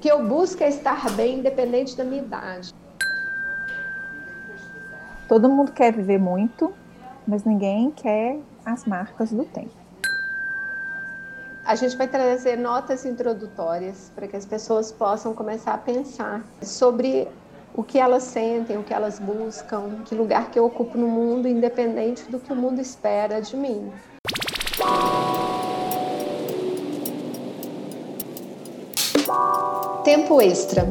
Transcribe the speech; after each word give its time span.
que 0.00 0.08
eu 0.08 0.26
busco 0.26 0.62
é 0.64 0.68
estar 0.68 1.10
bem, 1.12 1.38
independente 1.38 1.96
da 1.96 2.04
minha 2.04 2.22
idade. 2.22 2.74
Todo 5.28 5.48
mundo 5.48 5.72
quer 5.72 5.92
viver 5.92 6.18
muito, 6.18 6.72
mas 7.26 7.44
ninguém 7.44 7.90
quer 7.90 8.38
as 8.64 8.84
marcas 8.84 9.30
do 9.30 9.44
tempo. 9.44 9.70
A 11.64 11.74
gente 11.74 11.96
vai 11.96 12.08
trazer 12.08 12.56
notas 12.56 13.04
introdutórias 13.04 14.10
para 14.14 14.26
que 14.26 14.36
as 14.36 14.44
pessoas 14.44 14.90
possam 14.90 15.34
começar 15.34 15.74
a 15.74 15.78
pensar 15.78 16.42
sobre 16.62 17.28
o 17.74 17.84
que 17.84 17.98
elas 17.98 18.24
sentem, 18.24 18.76
o 18.76 18.82
que 18.82 18.92
elas 18.92 19.20
buscam, 19.20 20.02
que 20.04 20.14
lugar 20.14 20.50
que 20.50 20.58
eu 20.58 20.64
ocupo 20.64 20.98
no 20.98 21.06
mundo, 21.06 21.46
independente 21.46 22.24
do 22.30 22.40
que 22.40 22.52
o 22.52 22.56
mundo 22.56 22.80
espera 22.80 23.40
de 23.40 23.56
mim. 23.56 23.92
Tempo 30.10 30.40
extra. 30.40 30.88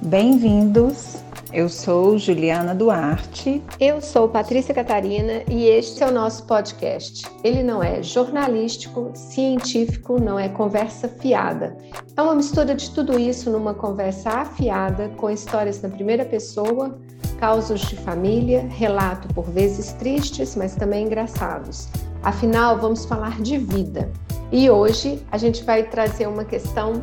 Bem-vindos. 0.00 1.16
Eu 1.52 1.68
sou 1.68 2.16
Juliana 2.16 2.72
Duarte. 2.72 3.60
Eu 3.80 4.00
sou 4.00 4.28
Patrícia 4.28 4.72
Catarina 4.72 5.42
e 5.50 5.64
este 5.64 6.04
é 6.04 6.06
o 6.06 6.12
nosso 6.12 6.46
podcast. 6.46 7.28
Ele 7.42 7.64
não 7.64 7.82
é 7.82 8.00
jornalístico, 8.00 9.10
científico, 9.12 10.20
não 10.20 10.38
é 10.38 10.48
conversa 10.48 11.08
fiada. 11.08 11.76
É 12.16 12.22
uma 12.22 12.36
mistura 12.36 12.76
de 12.76 12.88
tudo 12.92 13.18
isso 13.18 13.50
numa 13.50 13.74
conversa 13.74 14.30
afiada, 14.30 15.08
com 15.16 15.28
histórias 15.28 15.82
na 15.82 15.88
primeira 15.88 16.24
pessoa, 16.24 16.96
causos 17.40 17.80
de 17.80 17.96
família, 17.96 18.68
relato 18.70 19.26
por 19.34 19.50
vezes 19.50 19.92
tristes, 19.94 20.54
mas 20.54 20.76
também 20.76 21.06
engraçados. 21.06 21.88
Afinal, 22.22 22.78
vamos 22.78 23.04
falar 23.04 23.42
de 23.42 23.58
vida. 23.58 24.12
E 24.52 24.70
hoje 24.70 25.20
a 25.32 25.36
gente 25.36 25.64
vai 25.64 25.82
trazer 25.82 26.28
uma 26.28 26.44
questão 26.44 27.02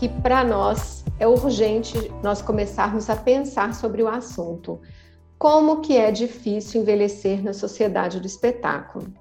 que 0.00 0.08
para 0.08 0.42
nós 0.42 1.04
é 1.18 1.28
urgente 1.28 2.10
nós 2.22 2.40
começarmos 2.40 3.10
a 3.10 3.16
pensar 3.16 3.74
sobre 3.74 4.02
o 4.02 4.08
assunto. 4.08 4.80
Como 5.38 5.82
que 5.82 5.94
é 5.94 6.10
difícil 6.10 6.80
envelhecer 6.80 7.44
na 7.44 7.52
sociedade 7.52 8.18
do 8.18 8.26
espetáculo? 8.26 9.12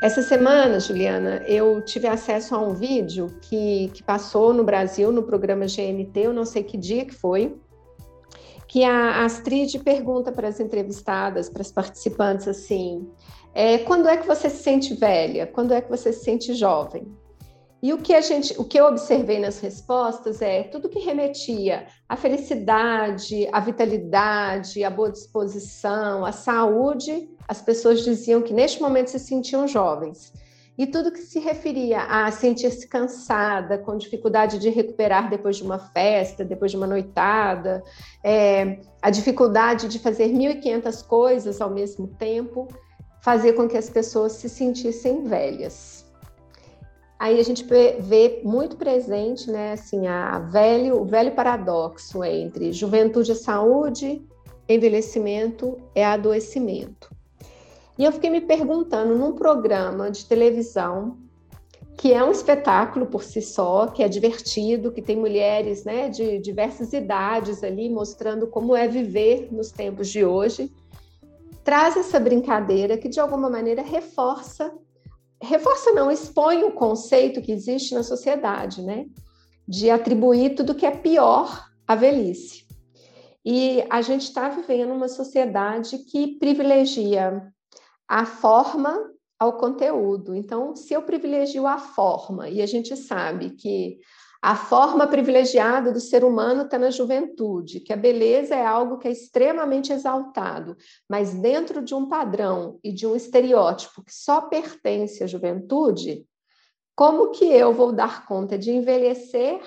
Essa 0.00 0.22
semana, 0.22 0.80
Juliana, 0.80 1.42
eu 1.46 1.82
tive 1.82 2.08
acesso 2.08 2.54
a 2.54 2.58
um 2.58 2.72
vídeo 2.72 3.26
que, 3.42 3.90
que 3.92 4.02
passou 4.02 4.54
no 4.54 4.64
Brasil, 4.64 5.12
no 5.12 5.22
programa 5.22 5.66
GNT, 5.66 6.18
eu 6.18 6.32
não 6.32 6.46
sei 6.46 6.62
que 6.62 6.78
dia 6.78 7.04
que 7.04 7.14
foi, 7.14 7.54
que 8.66 8.84
a 8.84 9.22
Astrid 9.22 9.78
pergunta 9.80 10.32
para 10.32 10.48
as 10.48 10.58
entrevistadas, 10.60 11.50
para 11.50 11.60
as 11.60 11.70
participantes, 11.70 12.48
assim, 12.48 13.06
é, 13.52 13.76
quando 13.78 14.08
é 14.08 14.16
que 14.16 14.26
você 14.26 14.48
se 14.48 14.62
sente 14.62 14.94
velha? 14.94 15.46
Quando 15.46 15.74
é 15.74 15.82
que 15.82 15.90
você 15.90 16.10
se 16.10 16.24
sente 16.24 16.54
jovem? 16.54 17.06
E 17.82 17.92
o 17.92 17.98
que 17.98 18.14
a 18.14 18.20
gente, 18.20 18.54
o 18.58 18.64
que 18.64 18.80
eu 18.80 18.86
observei 18.86 19.38
nas 19.38 19.60
respostas 19.60 20.40
é 20.40 20.62
tudo 20.62 20.88
que 20.88 20.98
remetia 20.98 21.86
à 22.08 22.16
felicidade, 22.16 23.46
à 23.52 23.60
vitalidade, 23.60 24.82
à 24.82 24.88
boa 24.88 25.10
disposição, 25.10 26.24
à 26.24 26.32
saúde, 26.32 27.28
as 27.46 27.60
pessoas 27.60 28.02
diziam 28.02 28.40
que 28.40 28.54
neste 28.54 28.80
momento 28.80 29.08
se 29.08 29.18
sentiam 29.18 29.68
jovens. 29.68 30.32
E 30.78 30.86
tudo 30.86 31.10
que 31.10 31.20
se 31.20 31.38
referia 31.38 32.02
a 32.02 32.30
sentir-se 32.30 32.86
cansada, 32.86 33.78
com 33.78 33.96
dificuldade 33.96 34.58
de 34.58 34.68
recuperar 34.68 35.30
depois 35.30 35.56
de 35.56 35.62
uma 35.62 35.78
festa, 35.78 36.44
depois 36.44 36.70
de 36.70 36.76
uma 36.76 36.86
noitada, 36.86 37.82
é, 38.22 38.78
a 39.00 39.08
dificuldade 39.08 39.88
de 39.88 39.98
fazer 39.98 40.28
1.500 40.28 41.06
coisas 41.06 41.60
ao 41.60 41.70
mesmo 41.70 42.08
tempo, 42.08 42.68
fazia 43.22 43.54
com 43.54 43.66
que 43.66 43.76
as 43.76 43.88
pessoas 43.88 44.32
se 44.32 44.50
sentissem 44.50 45.24
velhas 45.24 46.05
aí 47.18 47.40
a 47.40 47.42
gente 47.42 47.64
vê 47.64 48.40
muito 48.44 48.76
presente, 48.76 49.50
né, 49.50 49.72
assim, 49.72 50.06
a 50.06 50.38
velho, 50.38 51.00
o 51.00 51.04
velho 51.04 51.32
paradoxo 51.32 52.22
entre 52.22 52.72
juventude 52.72 53.32
é 53.32 53.34
saúde, 53.34 54.22
envelhecimento 54.68 55.78
é 55.94 56.04
adoecimento. 56.04 57.14
E 57.98 58.04
eu 58.04 58.12
fiquei 58.12 58.28
me 58.28 58.40
perguntando 58.40 59.16
num 59.16 59.32
programa 59.32 60.10
de 60.10 60.26
televisão 60.26 61.16
que 61.96 62.12
é 62.12 62.22
um 62.22 62.30
espetáculo 62.30 63.06
por 63.06 63.22
si 63.22 63.40
só, 63.40 63.86
que 63.86 64.02
é 64.02 64.08
divertido, 64.08 64.92
que 64.92 65.00
tem 65.00 65.16
mulheres, 65.16 65.84
né, 65.84 66.10
de 66.10 66.38
diversas 66.38 66.92
idades 66.92 67.64
ali 67.64 67.88
mostrando 67.88 68.46
como 68.46 68.76
é 68.76 68.86
viver 68.86 69.48
nos 69.50 69.72
tempos 69.72 70.08
de 70.10 70.22
hoje, 70.22 70.70
traz 71.64 71.96
essa 71.96 72.20
brincadeira 72.20 72.98
que 72.98 73.08
de 73.08 73.18
alguma 73.18 73.48
maneira 73.48 73.82
reforça 73.82 74.72
reforça 75.42 75.92
não, 75.92 76.10
expõe 76.10 76.64
o 76.64 76.72
conceito 76.72 77.42
que 77.42 77.52
existe 77.52 77.94
na 77.94 78.02
sociedade, 78.02 78.82
né? 78.82 79.06
De 79.66 79.90
atribuir 79.90 80.54
tudo 80.54 80.74
que 80.74 80.86
é 80.86 80.90
pior 80.90 81.68
à 81.86 81.94
velhice. 81.94 82.66
E 83.44 83.84
a 83.88 84.02
gente 84.02 84.22
está 84.22 84.48
vivendo 84.48 84.92
uma 84.92 85.08
sociedade 85.08 85.98
que 85.98 86.38
privilegia 86.38 87.42
a 88.08 88.26
forma 88.26 89.12
ao 89.38 89.56
conteúdo. 89.56 90.34
Então, 90.34 90.74
se 90.74 90.94
eu 90.94 91.02
privilegio 91.02 91.66
a 91.66 91.78
forma, 91.78 92.48
e 92.48 92.62
a 92.62 92.66
gente 92.66 92.96
sabe 92.96 93.50
que 93.50 93.98
a 94.42 94.54
forma 94.54 95.06
privilegiada 95.06 95.92
do 95.92 96.00
ser 96.00 96.24
humano 96.24 96.62
está 96.62 96.78
na 96.78 96.90
juventude, 96.90 97.80
que 97.80 97.92
a 97.92 97.96
beleza 97.96 98.54
é 98.54 98.64
algo 98.64 98.98
que 98.98 99.08
é 99.08 99.10
extremamente 99.10 99.92
exaltado, 99.92 100.76
mas 101.08 101.34
dentro 101.34 101.82
de 101.82 101.94
um 101.94 102.08
padrão 102.08 102.78
e 102.82 102.92
de 102.92 103.06
um 103.06 103.16
estereótipo 103.16 104.04
que 104.04 104.14
só 104.14 104.42
pertence 104.42 105.24
à 105.24 105.26
juventude, 105.26 106.26
como 106.94 107.30
que 107.30 107.44
eu 107.44 107.72
vou 107.72 107.92
dar 107.92 108.26
conta 108.26 108.56
de 108.56 108.70
envelhecer 108.70 109.60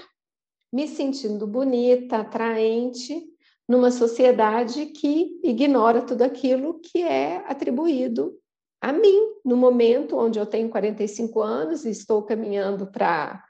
me 0.72 0.88
sentindo 0.88 1.48
bonita, 1.48 2.18
atraente, 2.18 3.28
numa 3.68 3.92
sociedade 3.92 4.88
que 4.88 5.40
ignora 5.44 6.02
tudo 6.02 6.24
aquilo 6.24 6.80
que 6.80 7.04
é 7.04 7.38
atribuído 7.48 8.36
a 8.82 8.94
mim, 8.94 9.34
no 9.44 9.58
momento 9.58 10.18
onde 10.18 10.40
eu 10.40 10.46
tenho 10.46 10.70
45 10.70 11.42
anos 11.42 11.86
e 11.86 11.90
estou 11.90 12.24
caminhando 12.24 12.88
para 12.88 13.44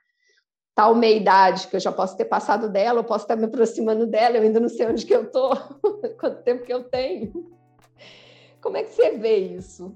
tal 0.79 0.95
meia 0.95 1.17
idade, 1.17 1.67
que 1.67 1.75
eu 1.75 1.79
já 1.81 1.91
posso 1.91 2.16
ter 2.16 2.23
passado 2.23 2.69
dela, 2.69 3.00
eu 3.00 3.03
posso 3.03 3.25
estar 3.25 3.35
me 3.35 3.44
aproximando 3.44 4.07
dela, 4.07 4.38
eu 4.38 4.44
ainda 4.44 4.62
não 4.62 4.69
sei 4.69 4.88
onde 4.88 5.06
que 5.06 5.13
eu 5.13 5.23
estou, 5.23 5.53
quanto 6.17 6.41
tempo 6.41 6.63
que 6.63 6.73
eu 6.73 6.85
tenho. 6.85 7.34
Como 8.62 8.78
é 8.78 8.84
que 8.84 8.94
você 8.94 9.18
vê 9.18 9.35
isso? 9.39 9.94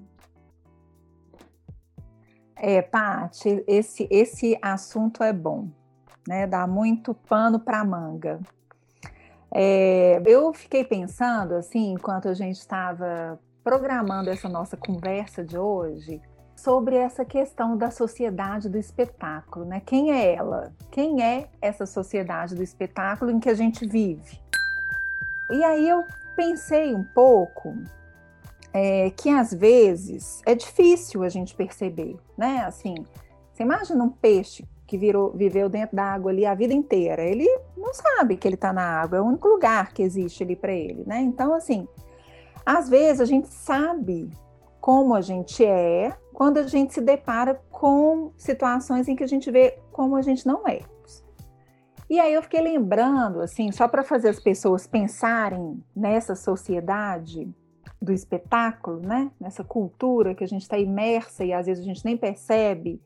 É, 2.57 2.81
Paty, 2.81 3.63
esse, 3.65 4.09
esse 4.11 4.59
assunto 4.61 5.23
é 5.23 5.31
bom, 5.31 5.69
né? 6.27 6.45
Dá 6.45 6.67
muito 6.67 7.13
pano 7.13 7.61
para 7.61 7.85
manga. 7.85 8.41
É, 9.53 10.21
eu 10.25 10.51
fiquei 10.51 10.83
pensando, 10.83 11.53
assim, 11.53 11.93
enquanto 11.93 12.27
a 12.27 12.33
gente 12.33 12.57
estava 12.57 13.39
programando 13.63 14.29
essa 14.29 14.49
nossa 14.49 14.75
conversa 14.75 15.45
de 15.45 15.57
hoje, 15.57 16.21
sobre 16.55 16.95
essa 16.95 17.25
questão 17.25 17.75
da 17.75 17.91
sociedade 17.91 18.69
do 18.69 18.77
espetáculo, 18.77 19.65
né? 19.65 19.81
Quem 19.85 20.11
é 20.11 20.35
ela? 20.35 20.71
Quem 20.91 21.23
é 21.23 21.49
essa 21.61 21.85
sociedade 21.85 22.55
do 22.55 22.63
espetáculo 22.63 23.31
em 23.31 23.39
que 23.39 23.49
a 23.49 23.53
gente 23.53 23.85
vive? 23.85 24.39
E 25.51 25.63
aí 25.63 25.87
eu 25.87 26.03
pensei 26.35 26.95
um 26.95 27.03
pouco 27.03 27.75
é, 28.73 29.09
que 29.11 29.29
às 29.29 29.53
vezes 29.53 30.41
é 30.45 30.55
difícil 30.55 31.23
a 31.23 31.29
gente 31.29 31.53
perceber, 31.53 32.17
né? 32.37 32.63
Assim, 32.65 32.95
você 33.51 33.63
imagina 33.63 34.03
um 34.03 34.09
peixe 34.09 34.65
que 34.87 34.97
virou, 34.97 35.31
viveu 35.31 35.69
dentro 35.69 35.95
da 35.95 36.03
água 36.03 36.31
ali 36.31 36.45
a 36.45 36.55
vida 36.55 36.73
inteira, 36.73 37.23
ele 37.23 37.47
não 37.77 37.93
sabe 37.93 38.37
que 38.37 38.47
ele 38.47 38.55
está 38.55 38.73
na 38.73 39.01
água, 39.01 39.17
é 39.17 39.21
o 39.21 39.25
único 39.25 39.47
lugar 39.47 39.93
que 39.93 40.01
existe 40.01 40.43
ali 40.43 40.55
para 40.55 40.71
ele, 40.71 41.03
né? 41.05 41.21
Então, 41.21 41.53
assim, 41.53 41.87
às 42.65 42.89
vezes 42.89 43.21
a 43.21 43.25
gente 43.25 43.47
sabe 43.47 44.29
como 44.79 45.15
a 45.15 45.21
gente 45.21 45.63
é 45.63 46.15
quando 46.33 46.57
a 46.57 46.63
gente 46.63 46.93
se 46.93 47.01
depara 47.01 47.61
com 47.71 48.31
situações 48.37 49.07
em 49.07 49.15
que 49.15 49.23
a 49.23 49.27
gente 49.27 49.49
vê 49.51 49.77
como 49.91 50.15
a 50.15 50.21
gente 50.21 50.45
não 50.45 50.67
é. 50.67 50.81
E 52.09 52.19
aí 52.19 52.33
eu 52.33 52.41
fiquei 52.41 52.61
lembrando, 52.61 53.41
assim, 53.41 53.71
só 53.71 53.87
para 53.87 54.03
fazer 54.03 54.29
as 54.29 54.39
pessoas 54.39 54.85
pensarem 54.85 55.81
nessa 55.95 56.35
sociedade 56.35 57.49
do 58.01 58.11
espetáculo, 58.11 58.99
né? 58.99 59.31
Nessa 59.39 59.63
cultura 59.63 60.35
que 60.35 60.43
a 60.43 60.47
gente 60.47 60.63
está 60.63 60.77
imersa 60.77 61.45
e 61.45 61.53
às 61.53 61.65
vezes 61.65 61.83
a 61.83 61.87
gente 61.87 62.03
nem 62.03 62.17
percebe 62.17 63.01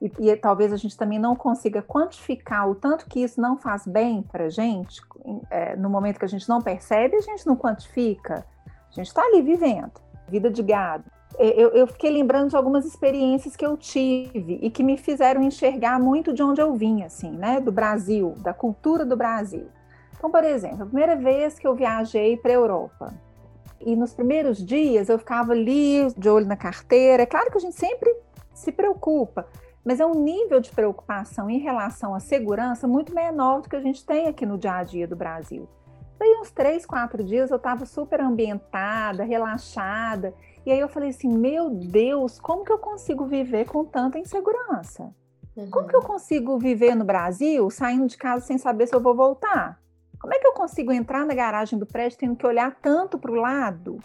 e, 0.00 0.10
e, 0.18 0.36
talvez 0.36 0.72
a 0.72 0.76
gente 0.76 0.96
também 0.96 1.18
não 1.18 1.36
consiga 1.36 1.80
quantificar 1.80 2.68
o 2.68 2.74
tanto 2.74 3.06
que 3.06 3.20
isso 3.20 3.40
não 3.40 3.56
faz 3.56 3.86
bem 3.86 4.20
para 4.20 4.46
a 4.46 4.48
gente, 4.48 5.00
é, 5.48 5.76
no 5.76 5.88
momento 5.88 6.18
que 6.18 6.24
a 6.24 6.28
gente 6.28 6.48
não 6.48 6.60
percebe, 6.60 7.14
a 7.14 7.20
gente 7.20 7.46
não 7.46 7.56
quantifica, 7.56 8.44
a 8.66 8.92
gente 8.92 9.06
está 9.06 9.22
ali 9.22 9.40
vivendo 9.42 9.92
vida 10.32 10.50
de 10.50 10.62
gado. 10.62 11.04
Eu, 11.38 11.70
eu, 11.70 11.86
fiquei 11.86 12.10
lembrando 12.10 12.50
de 12.50 12.56
algumas 12.56 12.84
experiências 12.84 13.56
que 13.56 13.64
eu 13.64 13.76
tive 13.76 14.58
e 14.60 14.70
que 14.70 14.82
me 14.82 14.96
fizeram 14.96 15.42
enxergar 15.42 15.98
muito 15.98 16.32
de 16.32 16.42
onde 16.42 16.60
eu 16.60 16.74
vim, 16.74 17.02
assim, 17.02 17.30
né? 17.32 17.58
Do 17.58 17.72
Brasil, 17.72 18.34
da 18.38 18.52
cultura 18.52 19.04
do 19.04 19.16
Brasil. 19.16 19.66
Então, 20.16 20.30
por 20.30 20.44
exemplo, 20.44 20.82
a 20.82 20.86
primeira 20.86 21.16
vez 21.16 21.58
que 21.58 21.66
eu 21.66 21.74
viajei 21.74 22.36
para 22.36 22.52
a 22.52 22.54
Europa, 22.54 23.12
e 23.84 23.96
nos 23.96 24.14
primeiros 24.14 24.64
dias 24.64 25.08
eu 25.08 25.18
ficava 25.18 25.52
ali 25.52 26.06
de 26.16 26.28
olho 26.28 26.46
na 26.46 26.56
carteira. 26.56 27.24
É 27.24 27.26
claro 27.26 27.50
que 27.50 27.58
a 27.58 27.60
gente 27.60 27.76
sempre 27.76 28.14
se 28.54 28.70
preocupa, 28.70 29.46
mas 29.84 30.00
é 30.00 30.06
um 30.06 30.14
nível 30.14 30.60
de 30.60 30.70
preocupação 30.70 31.50
em 31.50 31.58
relação 31.58 32.14
à 32.14 32.20
segurança 32.20 32.86
muito 32.86 33.14
menor 33.14 33.62
do 33.62 33.68
que 33.68 33.76
a 33.76 33.80
gente 33.80 34.04
tem 34.04 34.28
aqui 34.28 34.46
no 34.46 34.56
dia 34.56 34.74
a 34.74 34.84
dia 34.84 35.06
do 35.08 35.16
Brasil. 35.16 35.68
Daí 36.18 36.38
uns 36.40 36.52
três, 36.52 36.86
quatro 36.86 37.24
dias 37.24 37.50
eu 37.50 37.56
estava 37.56 37.84
super 37.84 38.20
ambientada, 38.20 39.24
relaxada, 39.24 40.32
e 40.64 40.70
aí 40.70 40.78
eu 40.78 40.88
falei 40.88 41.10
assim, 41.10 41.28
meu 41.28 41.70
Deus, 41.70 42.38
como 42.38 42.64
que 42.64 42.72
eu 42.72 42.78
consigo 42.78 43.26
viver 43.26 43.66
com 43.66 43.84
tanta 43.84 44.18
insegurança? 44.18 45.12
Uhum. 45.56 45.70
Como 45.70 45.88
que 45.88 45.96
eu 45.96 46.02
consigo 46.02 46.58
viver 46.58 46.94
no 46.94 47.04
Brasil 47.04 47.68
saindo 47.70 48.06
de 48.06 48.16
casa 48.16 48.46
sem 48.46 48.58
saber 48.58 48.86
se 48.86 48.94
eu 48.94 49.00
vou 49.00 49.14
voltar? 49.14 49.80
Como 50.20 50.32
é 50.32 50.38
que 50.38 50.46
eu 50.46 50.52
consigo 50.52 50.92
entrar 50.92 51.26
na 51.26 51.34
garagem 51.34 51.78
do 51.78 51.84
prédio 51.84 52.18
tendo 52.18 52.36
que 52.36 52.46
olhar 52.46 52.76
tanto 52.80 53.18
para 53.18 53.32
o 53.32 53.34
lado? 53.34 53.98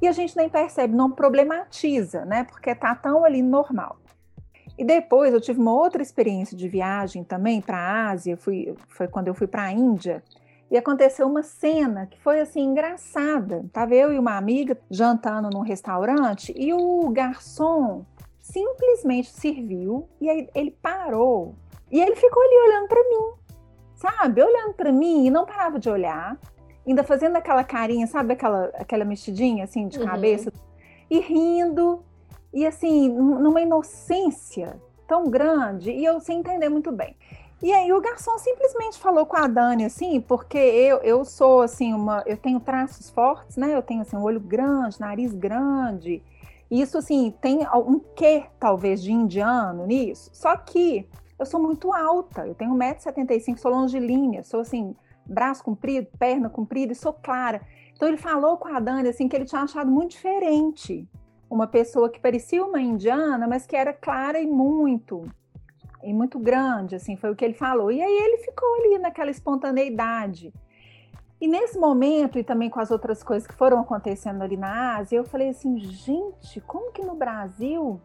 E 0.00 0.06
a 0.06 0.12
gente 0.12 0.36
nem 0.36 0.48
percebe, 0.48 0.94
não 0.94 1.10
problematiza, 1.10 2.24
né? 2.24 2.44
Porque 2.44 2.72
tá 2.74 2.94
tão 2.94 3.24
ali 3.24 3.42
normal. 3.42 3.98
E 4.78 4.84
depois 4.84 5.34
eu 5.34 5.40
tive 5.40 5.60
uma 5.60 5.72
outra 5.72 6.00
experiência 6.00 6.56
de 6.56 6.68
viagem 6.68 7.24
também 7.24 7.60
para 7.60 7.76
a 7.76 8.10
Ásia, 8.10 8.36
fui, 8.36 8.72
foi 8.86 9.08
quando 9.08 9.26
eu 9.26 9.34
fui 9.34 9.48
para 9.48 9.64
a 9.64 9.72
Índia, 9.72 10.22
e 10.70 10.76
aconteceu 10.76 11.26
uma 11.26 11.42
cena 11.42 12.06
que 12.06 12.20
foi 12.20 12.40
assim 12.40 12.60
engraçada. 12.60 13.64
Tava 13.72 13.94
eu 13.94 14.12
e 14.12 14.18
uma 14.18 14.36
amiga 14.36 14.78
jantando 14.90 15.48
num 15.50 15.62
restaurante 15.62 16.52
e 16.56 16.72
o 16.74 17.08
garçom 17.10 18.04
simplesmente 18.40 19.30
serviu 19.30 20.08
e 20.20 20.28
aí 20.28 20.48
ele 20.54 20.70
parou 20.82 21.54
e 21.90 22.00
ele 22.00 22.16
ficou 22.16 22.42
ali 22.42 22.54
olhando 22.68 22.88
para 22.88 23.02
mim, 23.02 23.32
sabe? 23.94 24.42
Olhando 24.42 24.74
para 24.74 24.92
mim 24.92 25.26
e 25.26 25.30
não 25.30 25.46
parava 25.46 25.78
de 25.78 25.88
olhar, 25.88 26.38
ainda 26.86 27.02
fazendo 27.02 27.36
aquela 27.36 27.64
carinha, 27.64 28.06
sabe 28.06 28.34
aquela 28.34 28.64
aquela 28.74 29.04
mexidinha 29.04 29.64
assim 29.64 29.88
de 29.88 29.98
uhum. 29.98 30.06
cabeça 30.06 30.52
e 31.10 31.18
rindo 31.20 32.02
e 32.52 32.66
assim 32.66 33.08
numa 33.08 33.60
inocência 33.60 34.76
tão 35.06 35.30
grande 35.30 35.90
e 35.90 36.04
eu 36.04 36.20
sem 36.20 36.40
entender 36.40 36.68
muito 36.68 36.92
bem. 36.92 37.16
E 37.60 37.72
aí 37.72 37.92
o 37.92 38.00
garçom 38.00 38.38
simplesmente 38.38 38.98
falou 38.98 39.26
com 39.26 39.36
a 39.36 39.48
Dani 39.48 39.84
assim, 39.84 40.20
porque 40.20 40.56
eu, 40.56 40.98
eu 40.98 41.24
sou 41.24 41.62
assim 41.62 41.92
uma, 41.92 42.22
eu 42.24 42.36
tenho 42.36 42.60
traços 42.60 43.10
fortes, 43.10 43.56
né? 43.56 43.74
Eu 43.74 43.82
tenho 43.82 44.02
assim 44.02 44.16
um 44.16 44.22
olho 44.22 44.38
grande, 44.38 45.00
nariz 45.00 45.34
grande. 45.34 46.22
Isso 46.70 46.98
assim 46.98 47.34
tem 47.40 47.66
um 47.74 47.98
quê 47.98 48.44
talvez 48.60 49.02
de 49.02 49.12
indiano 49.12 49.86
nisso. 49.86 50.30
Só 50.32 50.56
que 50.56 51.08
eu 51.36 51.44
sou 51.44 51.60
muito 51.60 51.92
alta, 51.92 52.46
eu 52.46 52.54
tenho 52.54 52.74
1,75m, 52.74 53.56
sou 53.56 53.72
longilínea, 53.72 54.44
sou 54.44 54.60
assim, 54.60 54.94
braço 55.26 55.64
comprido, 55.64 56.06
perna 56.16 56.48
comprida 56.48 56.92
e 56.92 56.96
sou 56.96 57.12
clara. 57.12 57.60
Então 57.92 58.06
ele 58.06 58.16
falou 58.16 58.56
com 58.56 58.68
a 58.68 58.78
Dani 58.78 59.08
assim 59.08 59.26
que 59.26 59.34
ele 59.34 59.44
tinha 59.44 59.62
achado 59.62 59.90
muito 59.90 60.12
diferente 60.12 61.08
uma 61.50 61.66
pessoa 61.66 62.08
que 62.08 62.20
parecia 62.20 62.64
uma 62.64 62.80
indiana, 62.80 63.48
mas 63.48 63.66
que 63.66 63.74
era 63.74 63.92
clara 63.92 64.38
e 64.38 64.46
muito 64.46 65.24
e 66.02 66.12
muito 66.12 66.38
grande, 66.38 66.94
assim, 66.94 67.16
foi 67.16 67.30
o 67.30 67.36
que 67.36 67.44
ele 67.44 67.54
falou. 67.54 67.90
E 67.90 68.00
aí 68.00 68.12
ele 68.12 68.38
ficou 68.38 68.68
ali 68.76 68.98
naquela 68.98 69.30
espontaneidade. 69.30 70.52
E 71.40 71.46
nesse 71.46 71.78
momento, 71.78 72.38
e 72.38 72.44
também 72.44 72.68
com 72.68 72.80
as 72.80 72.90
outras 72.90 73.22
coisas 73.22 73.46
que 73.46 73.54
foram 73.54 73.80
acontecendo 73.80 74.42
ali 74.42 74.56
na 74.56 74.96
Ásia, 74.96 75.18
eu 75.18 75.24
falei 75.24 75.50
assim, 75.50 75.78
gente, 75.78 76.60
como 76.62 76.92
que 76.92 77.02
no 77.02 77.14
Brasil 77.14 78.00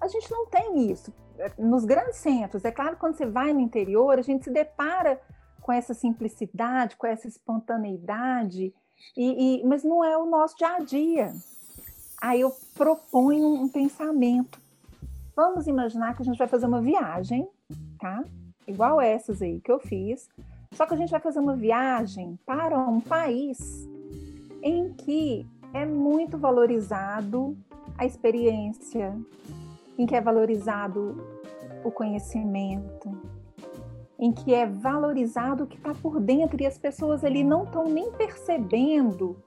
a 0.00 0.06
gente 0.06 0.30
não 0.30 0.46
tem 0.46 0.90
isso? 0.90 1.12
Nos 1.58 1.84
grandes 1.84 2.16
centros, 2.16 2.64
é 2.64 2.70
claro, 2.70 2.96
quando 2.96 3.16
você 3.16 3.26
vai 3.26 3.52
no 3.52 3.60
interior, 3.60 4.18
a 4.18 4.22
gente 4.22 4.44
se 4.44 4.50
depara 4.50 5.20
com 5.60 5.72
essa 5.72 5.92
simplicidade, 5.92 6.96
com 6.96 7.06
essa 7.06 7.26
espontaneidade, 7.26 8.72
e, 9.16 9.60
e 9.60 9.66
mas 9.66 9.82
não 9.82 10.04
é 10.04 10.16
o 10.16 10.26
nosso 10.26 10.56
dia 10.56 10.76
a 10.76 10.78
dia. 10.78 11.32
Aí 12.20 12.40
eu 12.42 12.54
proponho 12.74 13.54
um 13.54 13.68
pensamento 13.68 14.60
Vamos 15.42 15.66
imaginar 15.66 16.14
que 16.14 16.20
a 16.20 16.24
gente 16.26 16.36
vai 16.36 16.46
fazer 16.46 16.66
uma 16.66 16.82
viagem, 16.82 17.48
tá? 17.98 18.22
Igual 18.68 19.00
essas 19.00 19.40
aí 19.40 19.58
que 19.58 19.72
eu 19.72 19.80
fiz, 19.80 20.28
só 20.72 20.84
que 20.84 20.92
a 20.92 20.96
gente 20.98 21.10
vai 21.10 21.18
fazer 21.18 21.38
uma 21.38 21.56
viagem 21.56 22.38
para 22.44 22.78
um 22.78 23.00
país 23.00 23.88
em 24.62 24.92
que 24.92 25.46
é 25.72 25.86
muito 25.86 26.36
valorizado 26.36 27.56
a 27.96 28.04
experiência, 28.04 29.18
em 29.96 30.04
que 30.04 30.14
é 30.14 30.20
valorizado 30.20 31.16
o 31.82 31.90
conhecimento, 31.90 33.18
em 34.18 34.32
que 34.32 34.52
é 34.52 34.66
valorizado 34.66 35.64
o 35.64 35.66
que 35.66 35.78
está 35.78 35.94
por 35.94 36.20
dentro 36.20 36.60
e 36.62 36.66
as 36.66 36.76
pessoas 36.76 37.24
ali 37.24 37.42
não 37.42 37.64
estão 37.64 37.84
nem 37.84 38.12
percebendo 38.12 39.42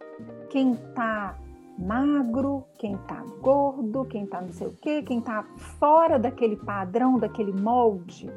quem 0.49 0.71
está 0.71 1.37
magro, 1.77 2.65
quem 2.77 2.97
tá 3.07 3.23
gordo, 3.41 4.05
quem 4.05 4.25
tá 4.25 4.41
não 4.41 4.51
sei 4.51 4.67
o 4.67 4.73
quê, 4.81 5.01
quem 5.01 5.21
tá 5.21 5.43
fora 5.79 6.19
daquele 6.19 6.55
padrão, 6.55 7.17
daquele 7.17 7.51
molde, 7.51 8.29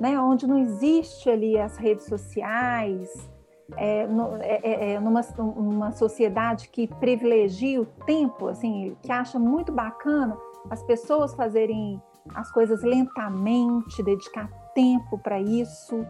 né? 0.00 0.18
Onde 0.20 0.46
não 0.46 0.58
existe 0.58 1.30
ali 1.30 1.58
as 1.58 1.76
redes 1.76 2.06
sociais, 2.06 3.30
é, 3.76 4.06
no, 4.06 4.36
é, 4.36 4.60
é, 4.62 4.92
é 4.92 5.00
numa, 5.00 5.20
numa 5.38 5.92
sociedade 5.92 6.68
que 6.68 6.88
privilegia 6.88 7.80
o 7.80 7.86
tempo, 7.86 8.48
assim, 8.48 8.96
que 9.02 9.12
acha 9.12 9.38
muito 9.38 9.70
bacana 9.72 10.36
as 10.68 10.82
pessoas 10.82 11.34
fazerem 11.34 12.02
as 12.34 12.50
coisas 12.50 12.82
lentamente, 12.82 14.02
dedicar 14.02 14.48
tempo 14.74 15.18
para 15.18 15.40
isso, 15.40 16.04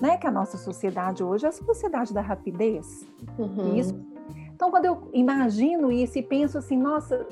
né? 0.00 0.16
Que 0.16 0.26
a 0.26 0.30
nossa 0.30 0.56
sociedade 0.58 1.22
hoje 1.22 1.46
é 1.46 1.48
a 1.48 1.52
sociedade 1.52 2.12
da 2.12 2.20
rapidez. 2.20 3.06
Uhum. 3.38 3.74
Isso 3.76 4.15
então, 4.56 4.70
quando 4.70 4.86
eu 4.86 5.10
imagino 5.12 5.92
isso 5.92 6.18
e 6.18 6.22
penso 6.22 6.56
assim, 6.56 6.78
nossa, 6.78 7.26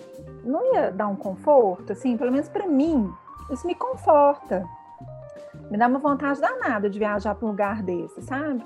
não 0.45 0.75
ia 0.75 0.93
dar 0.93 1.09
um 1.09 1.17
conforto, 1.17 1.91
assim, 1.91 2.19
pelo 2.19 2.31
menos 2.31 2.51
para 2.51 2.67
mim, 2.67 3.11
isso 3.51 3.67
me 3.67 3.75
conforta. 3.75 4.63
Me 5.71 5.79
dá 5.79 5.87
uma 5.87 5.99
vontade 5.99 6.39
danada 6.39 6.91
de 6.91 6.99
viajar 6.99 7.35
para 7.35 7.47
um 7.47 7.53
lugar 7.53 7.83
desse, 7.83 8.21
sabe? 8.21 8.63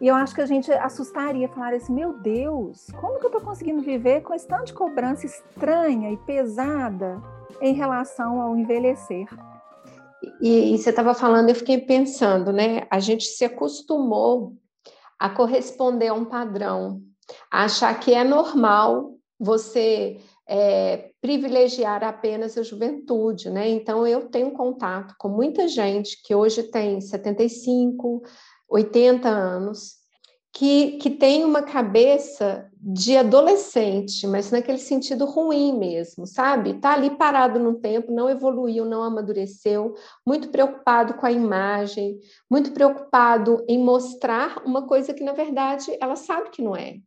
E 0.00 0.08
eu 0.08 0.14
acho 0.16 0.34
que 0.34 0.40
a 0.40 0.46
gente 0.46 0.72
assustaria, 0.72 1.48
falar 1.50 1.72
assim, 1.74 1.92
meu 1.92 2.14
Deus, 2.14 2.88
como 3.00 3.20
que 3.20 3.26
eu 3.26 3.28
estou 3.28 3.40
conseguindo 3.40 3.80
viver 3.80 4.22
com 4.22 4.34
esse 4.34 4.48
tanto 4.48 4.64
de 4.64 4.74
cobrança 4.74 5.24
estranha 5.24 6.10
e 6.10 6.16
pesada 6.16 7.22
em 7.60 7.74
relação 7.74 8.40
ao 8.40 8.56
envelhecer? 8.56 9.28
E, 10.40 10.74
e 10.74 10.78
você 10.78 10.90
estava 10.90 11.14
falando, 11.14 11.50
eu 11.50 11.54
fiquei 11.54 11.78
pensando, 11.78 12.52
né? 12.52 12.88
A 12.90 12.98
gente 12.98 13.26
se 13.26 13.44
acostumou 13.44 14.56
a 15.16 15.30
corresponder 15.30 16.08
a 16.08 16.14
um 16.14 16.24
padrão 16.24 17.00
achar 17.50 17.98
que 17.98 18.12
é 18.12 18.24
normal 18.24 19.16
você 19.38 20.20
é, 20.48 21.10
privilegiar 21.20 22.04
apenas 22.04 22.58
a 22.58 22.62
juventude, 22.62 23.50
né? 23.50 23.68
Então, 23.68 24.06
eu 24.06 24.28
tenho 24.28 24.50
contato 24.52 25.14
com 25.18 25.28
muita 25.28 25.66
gente 25.68 26.20
que 26.22 26.34
hoje 26.34 26.64
tem 26.64 27.00
75, 27.00 28.22
80 28.68 29.28
anos, 29.28 30.02
que, 30.52 30.98
que 30.98 31.08
tem 31.08 31.44
uma 31.44 31.62
cabeça 31.62 32.70
de 32.78 33.16
adolescente, 33.16 34.26
mas 34.26 34.50
naquele 34.50 34.78
sentido 34.78 35.24
ruim 35.24 35.78
mesmo, 35.78 36.26
sabe? 36.26 36.74
Tá 36.74 36.92
ali 36.92 37.10
parado 37.16 37.58
no 37.58 37.76
tempo, 37.76 38.12
não 38.12 38.28
evoluiu, 38.28 38.84
não 38.84 39.02
amadureceu, 39.02 39.94
muito 40.26 40.50
preocupado 40.50 41.14
com 41.14 41.24
a 41.24 41.32
imagem, 41.32 42.18
muito 42.50 42.72
preocupado 42.72 43.64
em 43.66 43.78
mostrar 43.78 44.62
uma 44.66 44.86
coisa 44.86 45.14
que, 45.14 45.24
na 45.24 45.32
verdade, 45.32 45.96
ela 46.00 46.16
sabe 46.16 46.50
que 46.50 46.60
não 46.60 46.76
é. 46.76 46.98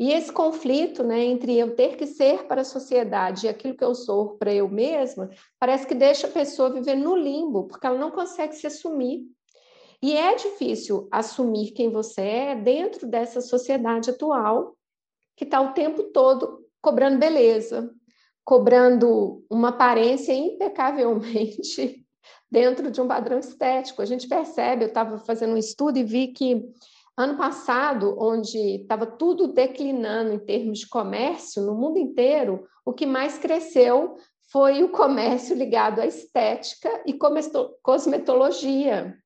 E 0.00 0.12
esse 0.14 0.32
conflito 0.32 1.04
né, 1.04 1.22
entre 1.22 1.58
eu 1.58 1.76
ter 1.76 1.94
que 1.94 2.06
ser 2.06 2.44
para 2.44 2.62
a 2.62 2.64
sociedade 2.64 3.44
e 3.44 3.50
aquilo 3.50 3.76
que 3.76 3.84
eu 3.84 3.94
sou 3.94 4.30
para 4.38 4.50
eu 4.50 4.66
mesma, 4.66 5.28
parece 5.58 5.86
que 5.86 5.94
deixa 5.94 6.26
a 6.26 6.30
pessoa 6.30 6.72
viver 6.72 6.94
no 6.94 7.14
limbo, 7.14 7.64
porque 7.64 7.86
ela 7.86 7.98
não 7.98 8.10
consegue 8.10 8.56
se 8.56 8.66
assumir. 8.66 9.26
E 10.00 10.16
é 10.16 10.34
difícil 10.34 11.06
assumir 11.12 11.72
quem 11.72 11.90
você 11.90 12.22
é 12.22 12.54
dentro 12.54 13.06
dessa 13.06 13.42
sociedade 13.42 14.08
atual, 14.08 14.74
que 15.36 15.44
está 15.44 15.60
o 15.60 15.74
tempo 15.74 16.04
todo 16.04 16.64
cobrando 16.80 17.18
beleza, 17.18 17.94
cobrando 18.42 19.44
uma 19.50 19.68
aparência 19.68 20.32
impecavelmente 20.32 22.06
dentro 22.50 22.90
de 22.90 23.02
um 23.02 23.06
padrão 23.06 23.38
estético. 23.38 24.00
A 24.00 24.06
gente 24.06 24.26
percebe, 24.26 24.84
eu 24.84 24.88
estava 24.88 25.18
fazendo 25.18 25.52
um 25.52 25.58
estudo 25.58 25.98
e 25.98 26.04
vi 26.04 26.28
que 26.28 26.72
Ano 27.16 27.36
passado, 27.36 28.16
onde 28.18 28.82
estava 28.82 29.04
tudo 29.04 29.48
declinando 29.48 30.32
em 30.32 30.38
termos 30.38 30.80
de 30.80 30.88
comércio 30.88 31.62
no 31.62 31.74
mundo 31.74 31.98
inteiro, 31.98 32.66
o 32.84 32.92
que 32.92 33.04
mais 33.04 33.38
cresceu 33.38 34.16
foi 34.50 34.82
o 34.82 34.88
comércio 34.88 35.54
ligado 35.54 36.00
à 36.00 36.06
estética 36.06 37.02
e 37.06 37.16
cosmetologia. 37.82 39.16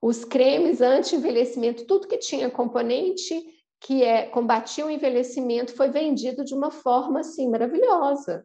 Os 0.00 0.24
cremes 0.24 0.80
anti-envelhecimento, 0.80 1.86
tudo 1.86 2.06
que 2.08 2.18
tinha 2.18 2.50
componente 2.50 3.34
que 3.80 4.02
é, 4.02 4.26
combatia 4.26 4.84
o 4.84 4.90
envelhecimento 4.90 5.72
foi 5.74 5.88
vendido 5.88 6.44
de 6.44 6.54
uma 6.54 6.70
forma 6.70 7.20
assim 7.20 7.48
maravilhosa. 7.48 8.44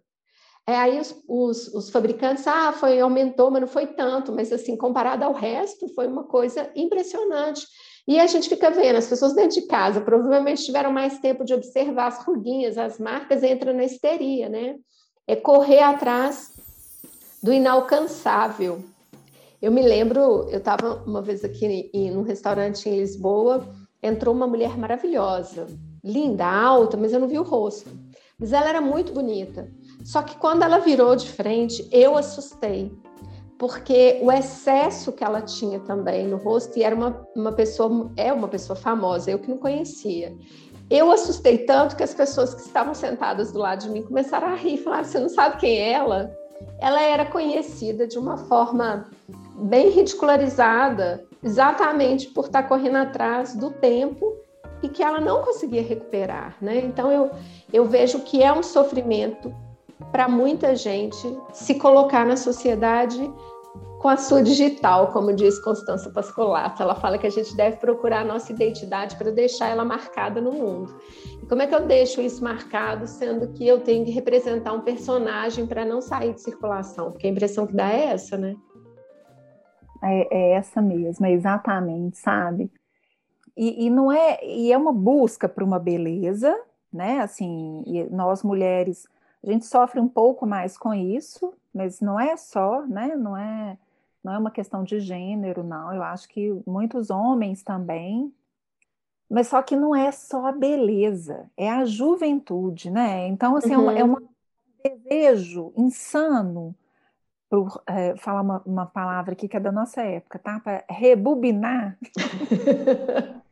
É, 0.66 0.78
aí 0.78 1.00
os, 1.00 1.14
os, 1.28 1.68
os, 1.74 1.90
fabricantes, 1.90 2.48
ah, 2.48 2.72
foi, 2.72 3.00
aumentou, 3.00 3.52
mas 3.52 3.62
não 3.62 3.68
foi 3.68 3.88
tanto, 3.88 4.32
mas 4.32 4.54
assim, 4.54 4.78
comparado 4.78 5.26
ao 5.26 5.34
resto, 5.34 5.90
foi 5.94 6.08
uma 6.08 6.24
coisa 6.24 6.72
impressionante. 6.74 7.68
E 8.08 8.20
a 8.20 8.28
gente 8.28 8.50
fica 8.50 8.70
vendo, 8.70 8.98
as 8.98 9.08
pessoas 9.08 9.34
dentro 9.34 9.62
de 9.62 9.68
casa 9.68 10.02
provavelmente 10.02 10.64
tiveram 10.64 10.92
mais 10.92 11.20
tempo 11.20 11.46
de 11.46 11.54
observar 11.54 12.08
as 12.08 12.24
ruguinhas, 12.24 12.78
as 12.78 13.00
marcas, 13.00 13.44
entra 13.44 13.74
na 13.74 13.86
histeria, 13.86 14.50
né? 14.50 14.76
É 15.26 15.36
correr 15.36 15.80
atrás 15.80 16.52
do 17.42 17.54
inalcançável. 17.54 18.84
Eu 19.62 19.72
me 19.72 19.82
lembro, 19.82 20.50
eu 20.50 20.58
estava 20.58 21.02
uma 21.06 21.22
vez 21.22 21.46
aqui 21.46 21.90
em, 21.94 22.12
num 22.12 22.24
restaurante 22.24 22.90
em 22.90 22.98
Lisboa, 22.98 23.66
entrou 24.02 24.36
uma 24.36 24.46
mulher 24.46 24.78
maravilhosa, 24.78 25.68
linda, 26.04 26.46
alta, 26.46 26.98
mas 26.98 27.14
eu 27.14 27.20
não 27.22 27.30
vi 27.30 27.40
o 27.40 27.44
rosto. 27.44 27.90
Mas 28.38 28.52
ela 28.52 28.68
era 28.68 28.82
muito 28.82 29.14
bonita. 29.14 29.72
Só 30.04 30.22
que 30.22 30.36
quando 30.36 30.64
ela 30.64 30.80
virou 30.80 31.16
de 31.16 31.30
frente, 31.30 31.88
eu 31.90 32.18
assustei, 32.18 32.92
porque 33.64 34.20
o 34.22 34.30
excesso 34.30 35.14
que 35.14 35.24
ela 35.24 35.42
tinha 35.42 35.80
também 35.80 36.28
no 36.28 36.36
rosto, 36.36 36.78
e 36.78 36.84
era 36.84 36.94
uma, 36.94 37.26
uma 37.34 37.54
pessoa, 37.54 38.12
é 38.18 38.34
uma 38.34 38.50
pessoa 38.50 38.76
famosa, 38.76 39.32
eu 39.32 39.40
que 39.40 39.50
não 39.50 39.58
conhecia. 39.58 40.36
Eu 40.90 41.10
assustei 41.10 41.60
tanto 41.60 41.96
que 41.96 42.04
as 42.04 42.14
pessoas 42.14 42.54
que 42.54 42.60
estavam 42.60 42.94
sentadas 42.94 43.54
do 43.54 43.60
lado 43.60 43.84
de 43.84 43.90
mim 43.90 44.04
começaram 44.04 44.50
a 44.50 44.56
rir, 44.56 44.80
falaram: 44.80 45.06
Você 45.06 45.18
não 45.18 45.30
sabe 45.30 45.62
quem 45.62 45.78
é 45.78 45.94
ela? 45.94 46.30
Ela 46.78 47.02
era 47.04 47.24
conhecida 47.24 48.06
de 48.06 48.20
uma 48.20 48.36
forma 48.36 49.10
bem 49.56 49.92
ridicularizada, 49.92 51.24
exatamente 51.42 52.28
por 52.32 52.48
estar 52.48 52.64
correndo 52.64 52.98
atrás 52.98 53.56
do 53.56 53.72
tempo 53.72 54.36
e 54.82 54.90
que 54.90 55.02
ela 55.02 55.22
não 55.22 55.42
conseguia 55.42 55.82
recuperar, 55.82 56.58
né? 56.62 56.80
Então 56.80 57.10
eu, 57.10 57.32
eu 57.72 57.86
vejo 57.86 58.20
que 58.24 58.44
é 58.44 58.52
um 58.52 58.62
sofrimento 58.62 59.56
para 60.12 60.28
muita 60.28 60.76
gente 60.76 61.38
se 61.54 61.76
colocar 61.76 62.26
na 62.26 62.36
sociedade 62.36 63.32
com 64.04 64.10
a 64.10 64.18
sua 64.18 64.44
digital, 64.44 65.14
como 65.14 65.32
diz 65.32 65.58
Constança 65.60 66.10
Pascolato. 66.10 66.84
Ela 66.84 66.94
fala 66.94 67.18
que 67.18 67.26
a 67.26 67.30
gente 67.30 67.56
deve 67.56 67.78
procurar 67.78 68.20
a 68.20 68.26
nossa 68.26 68.52
identidade 68.52 69.16
para 69.16 69.32
deixar 69.32 69.70
ela 69.70 69.86
marcada 69.86 70.42
no 70.42 70.52
mundo. 70.52 70.94
E 71.42 71.46
como 71.46 71.62
é 71.62 71.68
que 71.68 71.74
eu 71.74 71.88
deixo 71.88 72.20
isso 72.20 72.44
marcado, 72.44 73.08
sendo 73.08 73.54
que 73.54 73.66
eu 73.66 73.80
tenho 73.80 74.04
que 74.04 74.12
representar 74.12 74.74
um 74.74 74.82
personagem 74.82 75.66
para 75.66 75.86
não 75.86 76.02
sair 76.02 76.34
de 76.34 76.42
circulação? 76.42 77.12
Porque 77.12 77.28
a 77.28 77.30
impressão 77.30 77.66
que 77.66 77.74
dá 77.74 77.94
é 77.94 78.08
essa, 78.08 78.38
né? 78.38 78.58
É, 80.04 80.38
é 80.38 80.52
essa 80.56 80.82
mesmo, 80.82 81.26
é 81.26 81.32
exatamente, 81.32 82.18
sabe? 82.18 82.70
E, 83.56 83.86
e, 83.86 83.90
não 83.90 84.12
é, 84.12 84.46
e 84.46 84.70
é 84.74 84.78
uma 84.78 84.92
busca 84.92 85.48
por 85.48 85.64
uma 85.64 85.80
beleza, 85.80 86.54
né? 86.92 87.22
Assim, 87.22 87.86
nós 88.12 88.44
mulheres, 88.44 89.08
a 89.42 89.50
gente 89.50 89.66
sofre 89.66 90.02
um 90.02 90.10
pouco 90.10 90.46
mais 90.46 90.78
com 90.78 90.94
isso, 90.94 91.54
mas 91.74 92.02
não 92.02 92.20
é 92.20 92.36
só, 92.36 92.86
né? 92.86 93.16
Não 93.16 93.38
é, 93.38 93.78
não 94.24 94.34
é 94.34 94.38
uma 94.38 94.52
questão 94.52 94.84
de 94.84 95.00
gênero, 95.00 95.64
não. 95.64 95.94
Eu 95.94 96.02
acho 96.02 96.30
que 96.30 96.62
muitos 96.66 97.10
homens 97.10 97.62
também, 97.62 98.34
mas 99.30 99.48
só 99.48 99.62
que 99.62 99.76
não 99.76 99.96
é 99.96 100.12
só 100.12 100.48
a 100.48 100.52
beleza, 100.52 101.50
é 101.58 101.70
a 101.70 101.84
juventude, 101.84 102.90
né? 102.90 103.28
Então, 103.28 103.56
assim, 103.56 103.76
uhum. 103.76 103.92
é, 103.92 104.04
um, 104.04 104.14
é 104.14 104.20
um 104.20 104.28
desejo 104.84 105.74
insano 105.76 106.76
por 107.50 107.84
é, 107.86 108.16
falar 108.18 108.42
uma, 108.42 108.62
uma, 108.66 108.86
palavra 108.86 109.34
aqui 109.34 109.48
que 109.48 109.58
é 109.58 109.60
da 109.60 109.72
nossa 109.72 110.02
época, 110.02 110.40
tá? 110.40 110.60
Para 110.60 110.84
rebobinar. 110.90 111.98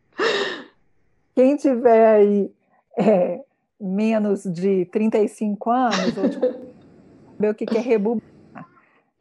Quem 1.36 1.56
tiver 1.56 2.16
aí 2.16 2.51
é, 2.98 3.44
menos 3.80 4.44
de 4.44 4.86
35 4.86 5.70
anos, 5.70 6.18
ou 6.18 6.30
tipo, 6.30 6.48
saber 7.36 7.50
o 7.51 7.56
que, 7.56 7.66
que 7.66 7.78
é 7.78 7.82
rebobinar. 7.82 8.31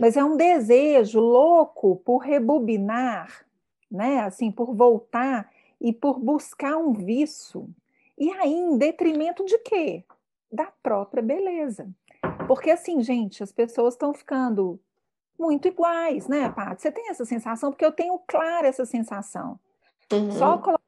Mas 0.00 0.16
é 0.16 0.25
um 0.25 0.37
desejo 0.37 1.21
louco 1.21 1.97
por 1.97 2.19
rebobinar, 2.19 3.47
né? 3.90 4.21
Assim, 4.21 4.50
por 4.50 4.75
voltar 4.75 5.50
e 5.80 5.92
por 5.92 6.19
buscar 6.19 6.76
um 6.76 6.92
vício. 6.92 7.69
E 8.16 8.30
aí, 8.33 8.52
em 8.52 8.78
detrimento 8.78 9.45
de 9.45 9.59
quê? 9.59 10.04
Da 10.50 10.73
própria 10.83 11.23
beleza. 11.23 11.88
Porque 12.47 12.71
assim, 12.71 13.02
gente, 13.02 13.42
as 13.42 13.52
pessoas 13.52 13.95
estão 13.95 14.12
ficando 14.12 14.80
muito 15.38 15.69
iguais, 15.69 16.28
né, 16.28 16.50
Paty? 16.50 16.83
Você 16.83 16.92
tem 16.92 17.09
essa 17.09 17.25
sensação? 17.25 17.71
Porque 17.71 17.85
eu 17.85 17.92
tenho 17.92 18.19
clara 18.26 18.69
essa 18.69 18.85
sensação. 18.85 19.59
Uhum. 20.12 20.30
Só 20.33 20.59
colocar 20.59 20.83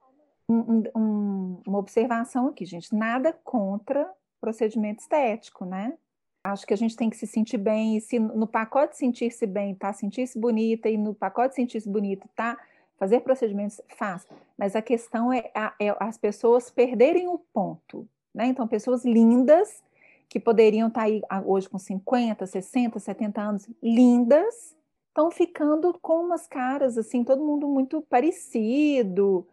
um, 0.48 0.82
um, 0.94 1.62
uma 1.66 1.78
observação 1.78 2.48
aqui, 2.48 2.66
gente. 2.66 2.94
Nada 2.94 3.32
contra 3.44 4.10
procedimento 4.40 5.00
estético, 5.00 5.64
né? 5.64 5.94
Acho 6.44 6.66
que 6.66 6.74
a 6.74 6.76
gente 6.76 6.96
tem 6.96 7.08
que 7.08 7.16
se 7.16 7.26
sentir 7.26 7.58
bem, 7.58 7.96
e 7.96 8.00
se 8.00 8.18
no 8.18 8.46
pacote 8.46 8.96
sentir-se 8.96 9.46
bem, 9.46 9.74
tá? 9.74 9.92
Sentir-se 9.92 10.38
bonita, 10.38 10.88
e 10.88 10.96
no 10.96 11.14
pacote 11.14 11.54
sentir-se 11.54 11.88
bonita, 11.88 12.28
tá? 12.34 12.58
Fazer 12.98 13.20
procedimentos, 13.20 13.80
faz. 13.96 14.26
Mas 14.58 14.74
a 14.74 14.82
questão 14.82 15.32
é, 15.32 15.50
é 15.80 15.96
as 16.00 16.18
pessoas 16.18 16.70
perderem 16.70 17.28
o 17.28 17.38
ponto, 17.38 18.08
né? 18.34 18.46
Então, 18.46 18.66
pessoas 18.66 19.04
lindas 19.04 19.82
que 20.28 20.40
poderiam 20.40 20.88
estar 20.88 21.02
tá 21.02 21.06
aí 21.06 21.22
ah, 21.28 21.42
hoje 21.44 21.68
com 21.68 21.78
50, 21.78 22.46
60, 22.46 22.98
70 22.98 23.40
anos, 23.40 23.68
lindas, 23.82 24.74
estão 25.08 25.30
ficando 25.30 25.96
com 26.00 26.24
umas 26.24 26.46
caras 26.46 26.96
assim, 26.96 27.22
todo 27.22 27.44
mundo 27.44 27.68
muito 27.68 28.00
parecido. 28.02 29.46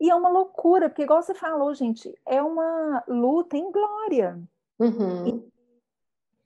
E 0.00 0.10
é 0.10 0.14
uma 0.14 0.28
loucura, 0.28 0.88
porque, 0.88 1.02
igual 1.02 1.22
você 1.22 1.34
falou, 1.34 1.74
gente, 1.74 2.12
é 2.26 2.42
uma 2.42 3.04
luta 3.06 3.56
em 3.56 3.70
glória. 3.70 4.40
Uhum. 4.78 5.44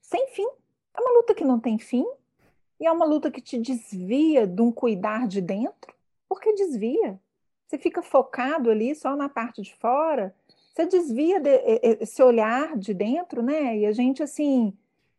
Sem 0.07 0.27
fim. 0.29 0.47
É 0.95 1.01
uma 1.01 1.17
luta 1.17 1.35
que 1.35 1.45
não 1.45 1.59
tem 1.59 1.77
fim. 1.77 2.05
E 2.79 2.85
é 2.85 2.91
uma 2.91 3.05
luta 3.05 3.31
que 3.31 3.41
te 3.41 3.57
desvia 3.57 4.47
de 4.47 4.61
um 4.61 4.71
cuidar 4.71 5.27
de 5.27 5.41
dentro. 5.41 5.93
Porque 6.27 6.53
desvia. 6.53 7.19
Você 7.67 7.77
fica 7.77 8.01
focado 8.01 8.71
ali 8.71 8.95
só 8.95 9.15
na 9.15 9.29
parte 9.29 9.61
de 9.61 9.75
fora 9.75 10.33
você 10.77 10.85
desvia 10.85 11.39
de, 11.39 11.49
esse 11.99 12.21
olhar 12.21 12.77
de 12.77 12.93
dentro, 12.93 13.41
né? 13.41 13.75
E 13.77 13.85
a 13.87 13.91
gente, 13.91 14.21
assim, 14.21 14.71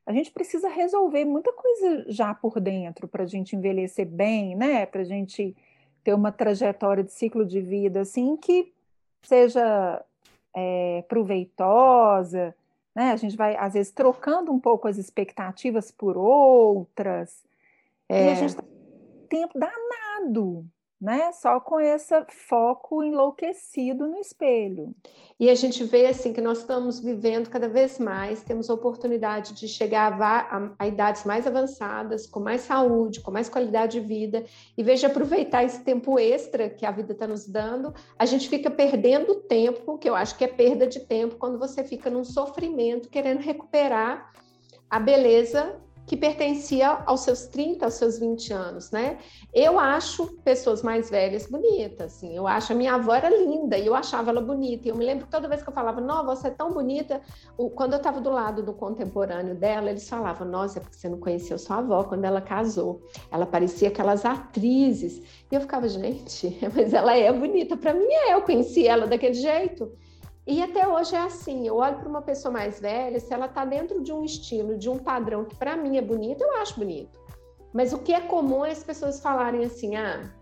a 0.06 0.12
gente 0.12 0.30
precisa 0.30 0.68
resolver 0.68 1.24
muita 1.24 1.52
coisa 1.52 2.04
já 2.06 2.32
por 2.32 2.60
dentro 2.60 3.08
para 3.08 3.24
a 3.24 3.26
gente 3.26 3.56
envelhecer 3.56 4.06
bem, 4.06 4.54
né? 4.54 4.86
Para 4.86 5.00
a 5.00 5.04
gente 5.04 5.56
ter 6.04 6.14
uma 6.14 6.30
trajetória 6.30 7.02
de 7.02 7.12
ciclo 7.12 7.44
de 7.44 7.60
vida, 7.60 8.02
assim, 8.02 8.36
que 8.36 8.72
seja 9.22 10.04
é, 10.54 11.02
proveitosa, 11.08 12.54
né? 12.98 13.12
A 13.12 13.16
gente 13.16 13.36
vai, 13.36 13.56
às 13.56 13.74
vezes, 13.74 13.92
trocando 13.92 14.50
um 14.50 14.58
pouco 14.58 14.88
as 14.88 14.98
expectativas 14.98 15.92
por 15.92 16.16
outras. 16.16 17.44
É. 18.08 18.24
E 18.24 18.28
a 18.30 18.32
é. 18.32 18.34
gente 18.34 18.56
tá 18.56 18.64
tempo 19.28 19.56
danado, 19.56 20.66
né? 21.00 21.30
Só 21.32 21.60
com 21.60 21.78
esse 21.78 22.14
foco 22.28 23.04
enlouquecido 23.04 24.06
no 24.06 24.18
espelho. 24.18 24.94
E 25.38 25.48
a 25.48 25.54
gente 25.54 25.84
vê 25.84 26.06
assim 26.06 26.32
que 26.32 26.40
nós 26.40 26.58
estamos 26.58 26.98
vivendo 26.98 27.48
cada 27.48 27.68
vez 27.68 27.98
mais, 27.98 28.42
temos 28.42 28.68
a 28.68 28.74
oportunidade 28.74 29.54
de 29.54 29.68
chegar 29.68 30.20
a, 30.20 30.40
a, 30.40 30.70
a 30.78 30.88
idades 30.88 31.24
mais 31.24 31.46
avançadas, 31.46 32.26
com 32.26 32.40
mais 32.40 32.62
saúde, 32.62 33.20
com 33.20 33.30
mais 33.30 33.48
qualidade 33.48 34.00
de 34.00 34.06
vida, 34.06 34.44
e 34.76 34.82
veja 34.82 35.06
aproveitar 35.06 35.62
esse 35.62 35.84
tempo 35.84 36.18
extra 36.18 36.68
que 36.68 36.84
a 36.84 36.90
vida 36.90 37.12
está 37.12 37.26
nos 37.26 37.46
dando, 37.46 37.94
a 38.18 38.26
gente 38.26 38.48
fica 38.48 38.68
perdendo 38.68 39.36
tempo, 39.36 39.96
que 39.98 40.08
eu 40.08 40.16
acho 40.16 40.36
que 40.36 40.44
é 40.44 40.48
perda 40.48 40.86
de 40.86 41.00
tempo, 41.00 41.36
quando 41.36 41.58
você 41.58 41.84
fica 41.84 42.10
num 42.10 42.24
sofrimento 42.24 43.08
querendo 43.08 43.40
recuperar 43.40 44.32
a 44.90 44.98
beleza 44.98 45.80
que 46.08 46.16
pertencia 46.16 46.88
aos 47.04 47.20
seus 47.20 47.46
30, 47.48 47.84
aos 47.84 47.94
seus 47.94 48.18
20 48.18 48.50
anos, 48.50 48.90
né? 48.90 49.18
Eu 49.52 49.78
acho 49.78 50.26
pessoas 50.42 50.82
mais 50.82 51.10
velhas 51.10 51.46
bonitas, 51.46 52.14
assim. 52.14 52.34
Eu 52.34 52.46
acho 52.46 52.72
a 52.72 52.74
minha 52.74 52.94
avó 52.94 53.14
era 53.14 53.28
linda 53.28 53.76
e 53.76 53.86
eu 53.86 53.94
achava 53.94 54.30
ela 54.30 54.40
bonita. 54.40 54.88
E 54.88 54.90
eu 54.90 54.96
me 54.96 55.04
lembro 55.04 55.26
que 55.26 55.30
toda 55.30 55.46
vez 55.46 55.62
que 55.62 55.68
eu 55.68 55.72
falava, 55.74 56.00
"Não, 56.00 56.24
você 56.24 56.48
é 56.48 56.50
tão 56.50 56.72
bonita", 56.72 57.20
quando 57.74 57.92
eu 57.92 57.98
estava 57.98 58.22
do 58.22 58.30
lado 58.30 58.62
do 58.62 58.72
contemporâneo 58.72 59.54
dela, 59.54 59.90
eles 59.90 60.08
falavam, 60.08 60.48
"Nossa, 60.48 60.78
é 60.78 60.80
porque 60.80 60.96
você 60.96 61.10
não 61.10 61.20
conheceu 61.20 61.58
sua 61.58 61.76
avó 61.76 62.02
quando 62.04 62.24
ela 62.24 62.40
casou. 62.40 63.02
Ela 63.30 63.44
parecia 63.44 63.88
aquelas 63.88 64.24
atrizes". 64.24 65.18
E 65.50 65.54
eu 65.54 65.60
ficava, 65.60 65.86
gente, 65.88 66.58
mas 66.74 66.94
ela 66.94 67.14
é 67.14 67.30
bonita. 67.30 67.76
Para 67.76 67.92
mim 67.92 68.06
é, 68.10 68.32
eu 68.34 68.40
conheci 68.42 68.86
ela 68.86 69.06
daquele 69.06 69.34
jeito. 69.34 69.92
E 70.48 70.62
até 70.62 70.88
hoje 70.88 71.14
é 71.14 71.18
assim, 71.18 71.68
eu 71.68 71.76
olho 71.76 71.98
para 71.98 72.08
uma 72.08 72.22
pessoa 72.22 72.50
mais 72.50 72.80
velha, 72.80 73.20
se 73.20 73.34
ela 73.34 73.44
está 73.44 73.66
dentro 73.66 74.02
de 74.02 74.10
um 74.10 74.24
estilo, 74.24 74.78
de 74.78 74.88
um 74.88 74.96
padrão 74.96 75.44
que 75.44 75.54
para 75.54 75.76
mim 75.76 75.98
é 75.98 76.02
bonito, 76.02 76.42
eu 76.42 76.56
acho 76.56 76.78
bonito. 76.78 77.20
Mas 77.70 77.92
o 77.92 77.98
que 77.98 78.14
é 78.14 78.20
comum 78.22 78.64
é 78.64 78.70
as 78.70 78.82
pessoas 78.82 79.20
falarem 79.20 79.62
assim, 79.62 79.94
ah, 79.94 80.32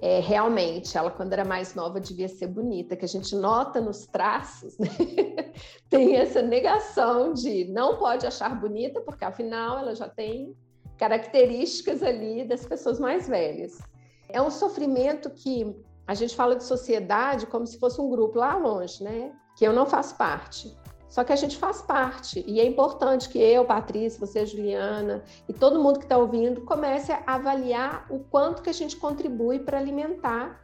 é, 0.00 0.20
realmente, 0.20 0.96
ela 0.96 1.10
quando 1.10 1.32
era 1.32 1.44
mais 1.44 1.74
nova 1.74 2.00
devia 2.00 2.28
ser 2.28 2.46
bonita, 2.46 2.94
que 2.94 3.04
a 3.04 3.08
gente 3.08 3.34
nota 3.34 3.80
nos 3.80 4.06
traços, 4.06 4.78
né? 4.78 4.86
tem 5.90 6.14
essa 6.14 6.40
negação 6.40 7.32
de 7.32 7.64
não 7.64 7.96
pode 7.96 8.24
achar 8.24 8.54
bonita, 8.60 9.00
porque 9.00 9.24
afinal 9.24 9.80
ela 9.80 9.96
já 9.96 10.08
tem 10.08 10.54
características 10.96 12.04
ali 12.04 12.44
das 12.44 12.64
pessoas 12.64 13.00
mais 13.00 13.26
velhas. 13.26 13.80
É 14.28 14.40
um 14.40 14.50
sofrimento 14.50 15.28
que 15.28 15.74
a 16.06 16.14
gente 16.14 16.34
fala 16.36 16.56
de 16.56 16.64
sociedade 16.64 17.46
como 17.46 17.66
se 17.66 17.78
fosse 17.78 18.00
um 18.00 18.10
grupo 18.10 18.38
lá 18.38 18.56
longe, 18.56 19.02
né? 19.02 19.32
Que 19.56 19.66
eu 19.66 19.72
não 19.72 19.86
faço 19.86 20.16
parte. 20.16 20.76
Só 21.08 21.22
que 21.22 21.32
a 21.32 21.36
gente 21.36 21.56
faz 21.56 21.80
parte 21.80 22.44
e 22.44 22.58
é 22.58 22.66
importante 22.66 23.28
que 23.28 23.38
eu, 23.38 23.64
Patrícia, 23.64 24.18
você, 24.18 24.44
Juliana 24.44 25.22
e 25.48 25.52
todo 25.52 25.80
mundo 25.80 26.00
que 26.00 26.06
está 26.06 26.18
ouvindo 26.18 26.62
comece 26.62 27.12
a 27.12 27.22
avaliar 27.26 28.04
o 28.10 28.18
quanto 28.18 28.62
que 28.62 28.70
a 28.70 28.74
gente 28.74 28.96
contribui 28.96 29.60
para 29.60 29.78
alimentar 29.78 30.60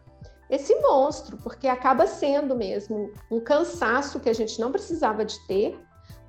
esse 0.51 0.75
monstro, 0.81 1.37
porque 1.37 1.69
acaba 1.69 2.05
sendo 2.09 2.57
mesmo 2.57 3.13
um 3.31 3.39
cansaço 3.39 4.19
que 4.19 4.29
a 4.29 4.33
gente 4.33 4.61
não 4.61 4.73
precisava 4.73 5.25
de 5.25 5.39
ter 5.47 5.81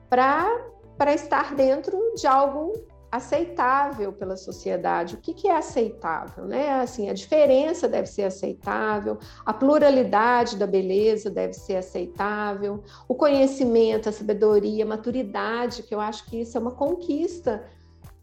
para 0.07 1.13
estar 1.15 1.55
dentro 1.55 1.97
de 2.13 2.27
algo 2.27 2.73
aceitável 3.11 4.13
pela 4.13 4.37
sociedade. 4.37 5.15
O 5.15 5.17
que, 5.17 5.33
que 5.33 5.47
é 5.47 5.57
aceitável? 5.57 6.45
Né? 6.45 6.71
Assim, 6.81 7.09
a 7.09 7.13
diferença 7.13 7.87
deve 7.87 8.07
ser 8.07 8.23
aceitável, 8.23 9.19
a 9.45 9.53
pluralidade 9.53 10.55
da 10.55 10.65
beleza 10.65 11.29
deve 11.29 11.53
ser 11.53 11.75
aceitável, 11.75 12.81
o 13.07 13.13
conhecimento, 13.13 14.07
a 14.07 14.11
sabedoria, 14.11 14.85
a 14.85 14.87
maturidade, 14.87 15.83
que 15.83 15.93
eu 15.93 15.99
acho 15.99 16.25
que 16.25 16.41
isso 16.41 16.57
é 16.57 16.61
uma 16.61 16.71
conquista 16.71 17.63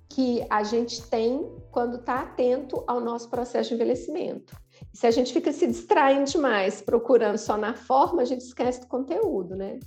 que 0.09 0.45
a 0.49 0.63
gente 0.63 1.03
tem 1.03 1.47
quando 1.71 1.97
está 1.97 2.21
atento 2.21 2.83
ao 2.87 2.99
nosso 2.99 3.29
processo 3.29 3.69
de 3.69 3.75
envelhecimento. 3.75 4.57
Se 4.95 5.07
a 5.07 5.11
gente 5.11 5.33
fica 5.33 5.53
se 5.53 5.67
distraindo 5.67 6.31
demais, 6.31 6.81
procurando 6.81 7.37
só 7.37 7.59
na 7.59 7.75
forma, 7.75 8.23
a 8.23 8.25
gente 8.25 8.41
esquece 8.41 8.81
do 8.81 8.87
conteúdo, 8.87 9.55
né? 9.55 9.79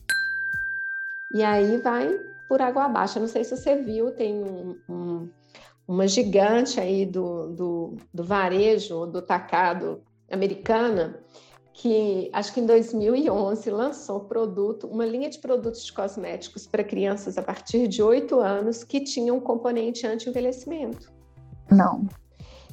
E 1.34 1.44
aí 1.44 1.78
vai 1.78 2.20
por 2.52 2.62
água 2.62 2.84
abaixo. 2.84 3.18
Eu 3.18 3.22
não 3.22 3.30
sei 3.30 3.46
se 3.46 3.56
você 3.56 3.78
viu, 3.78 4.12
tem 4.12 4.44
um, 4.44 4.76
um, 4.90 5.30
uma 5.88 6.06
gigante 6.06 6.82
aí 6.82 7.06
do, 7.06 7.48
do, 7.48 7.96
do 8.14 8.26
varejo, 8.26 9.06
do 9.06 9.22
tacado 9.22 10.04
americana, 10.30 11.18
que 11.72 12.30
acho 12.34 12.54
que 12.54 12.60
em 12.60 12.66
2011 12.66 13.70
lançou 13.70 14.20
produto, 14.26 14.86
uma 14.86 15.06
linha 15.06 15.30
de 15.30 15.40
produtos 15.40 15.86
de 15.86 15.94
cosméticos 15.94 16.68
para 16.68 16.84
crianças 16.84 17.38
a 17.38 17.42
partir 17.42 17.88
de 17.88 18.04
8 18.04 18.38
anos 18.42 18.84
que 18.84 19.00
tinha 19.00 19.34
um 19.34 19.40
componente 19.40 20.06
anti-envelhecimento. 20.06 21.10
Não. 21.72 22.06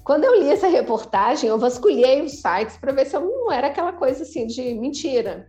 Quando 0.02 0.24
eu 0.24 0.42
li 0.42 0.50
essa 0.50 0.66
reportagem, 0.66 1.48
eu 1.48 1.56
vasculhei 1.56 2.20
os 2.22 2.32
sites 2.32 2.76
para 2.78 2.90
ver 2.90 3.06
se 3.06 3.16
eu 3.16 3.20
não 3.20 3.52
era 3.52 3.68
aquela 3.68 3.92
coisa 3.92 4.24
assim 4.24 4.44
de 4.44 4.74
mentira. 4.74 5.48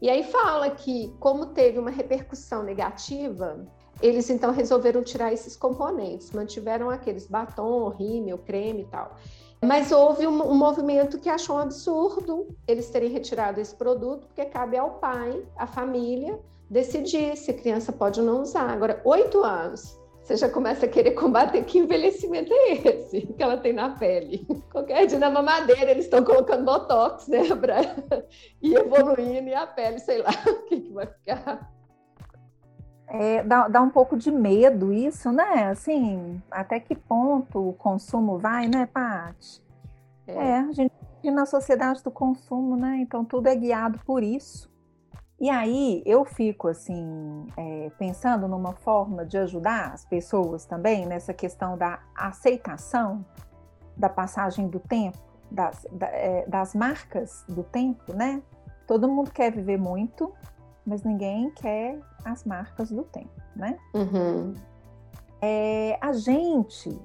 E 0.00 0.08
aí 0.08 0.22
fala 0.22 0.70
que, 0.70 1.14
como 1.18 1.46
teve 1.46 1.78
uma 1.78 1.90
repercussão 1.90 2.62
negativa, 2.62 3.66
eles 4.00 4.30
então 4.30 4.52
resolveram 4.52 5.02
tirar 5.02 5.32
esses 5.32 5.56
componentes, 5.56 6.30
mantiveram 6.30 6.88
aqueles 6.88 7.26
batom, 7.26 7.88
rímel, 7.88 8.38
creme 8.38 8.82
e 8.82 8.86
tal. 8.86 9.16
Mas 9.64 9.90
houve 9.90 10.24
um, 10.26 10.52
um, 10.52 10.54
movimento 10.54 11.18
que 11.18 11.28
achou 11.28 11.56
um 11.56 11.60
absurdo 11.60 12.46
eles 12.66 12.88
terem 12.90 13.10
retirado 13.10 13.60
esse 13.60 13.74
produto, 13.74 14.26
porque 14.28 14.44
cabe 14.44 14.76
ao 14.76 14.98
pai, 15.00 15.44
à 15.56 15.66
família, 15.66 16.38
decidir 16.70 17.36
se 17.36 17.50
a 17.50 17.54
criança 17.54 17.90
pode 17.90 18.20
ou 18.20 18.26
não 18.26 18.42
usar. 18.42 18.70
Agora, 18.70 19.00
oito 19.04 19.42
anos, 19.42 19.98
você 20.28 20.36
já 20.36 20.48
começa 20.50 20.84
a 20.84 20.88
querer 20.88 21.12
combater 21.12 21.64
que 21.64 21.78
envelhecimento 21.78 22.52
é 22.52 22.72
esse 22.72 23.22
que 23.22 23.42
ela 23.42 23.56
tem 23.56 23.72
na 23.72 23.96
pele. 23.96 24.46
Qualquer 24.70 25.06
dia 25.06 25.18
na 25.18 25.30
mamadeira 25.30 25.90
eles 25.90 26.04
estão 26.04 26.22
colocando 26.22 26.66
botox, 26.66 27.28
né, 27.28 27.44
para 27.56 27.80
ir 28.60 28.74
evoluindo 28.74 29.48
e 29.48 29.54
a 29.54 29.66
pele, 29.66 29.98
sei 29.98 30.20
lá, 30.20 30.28
o 30.46 30.66
que, 30.66 30.80
que 30.82 30.92
vai 30.92 31.06
ficar. 31.06 31.72
É, 33.06 33.42
dá, 33.42 33.68
dá 33.68 33.80
um 33.80 33.88
pouco 33.88 34.18
de 34.18 34.30
medo 34.30 34.92
isso, 34.92 35.32
né? 35.32 35.70
Assim, 35.70 36.42
até 36.50 36.78
que 36.78 36.94
ponto 36.94 37.70
o 37.70 37.72
consumo 37.72 38.36
vai, 38.36 38.68
né, 38.68 38.84
Paty? 38.84 39.62
É. 40.26 40.32
é, 40.32 40.58
a 40.58 40.72
gente 40.72 40.92
vive 41.22 41.34
na 41.34 41.46
sociedade 41.46 42.04
do 42.04 42.10
consumo, 42.10 42.76
né? 42.76 42.98
Então 43.00 43.24
tudo 43.24 43.46
é 43.46 43.56
guiado 43.56 43.98
por 44.04 44.22
isso. 44.22 44.70
E 45.40 45.48
aí 45.48 46.02
eu 46.04 46.24
fico 46.24 46.66
assim 46.66 47.46
é, 47.56 47.90
pensando 47.96 48.48
numa 48.48 48.72
forma 48.72 49.24
de 49.24 49.38
ajudar 49.38 49.92
as 49.92 50.04
pessoas 50.04 50.64
também 50.64 51.06
nessa 51.06 51.32
questão 51.32 51.78
da 51.78 52.00
aceitação 52.14 53.24
da 53.96 54.08
passagem 54.08 54.68
do 54.68 54.80
tempo, 54.80 55.18
das, 55.50 55.86
da, 55.92 56.06
é, 56.08 56.44
das 56.46 56.74
marcas 56.74 57.44
do 57.48 57.62
tempo, 57.62 58.12
né? 58.12 58.42
Todo 58.86 59.08
mundo 59.08 59.30
quer 59.30 59.52
viver 59.52 59.76
muito, 59.76 60.32
mas 60.84 61.02
ninguém 61.02 61.50
quer 61.50 62.00
as 62.24 62.44
marcas 62.44 62.90
do 62.90 63.04
tempo, 63.04 63.30
né? 63.54 63.78
Uhum. 63.94 64.54
É, 65.40 65.98
a 66.00 66.12
gente 66.12 66.98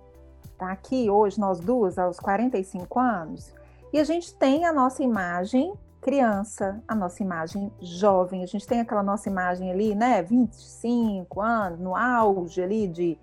tá 0.57 0.71
aqui 0.71 1.09
hoje, 1.09 1.39
nós 1.39 1.59
duas, 1.59 1.99
aos 1.99 2.19
45 2.19 2.99
anos, 2.99 3.53
e 3.91 3.99
a 3.99 4.03
gente 4.03 4.33
tem 4.35 4.65
a 4.65 4.73
nossa 4.73 5.03
imagem 5.03 5.73
criança, 6.03 6.83
a 6.87 6.93
nossa 6.93 7.23
imagem 7.23 7.71
jovem, 7.79 8.43
a 8.43 8.45
gente 8.45 8.67
tem 8.67 8.81
aquela 8.81 9.01
nossa 9.01 9.29
imagem 9.29 9.71
ali, 9.71 9.95
né, 9.95 10.21
25 10.21 11.41
anos, 11.41 11.79
no 11.79 11.95
auge 11.95 12.61
ali 12.61 12.87
de, 12.87 13.17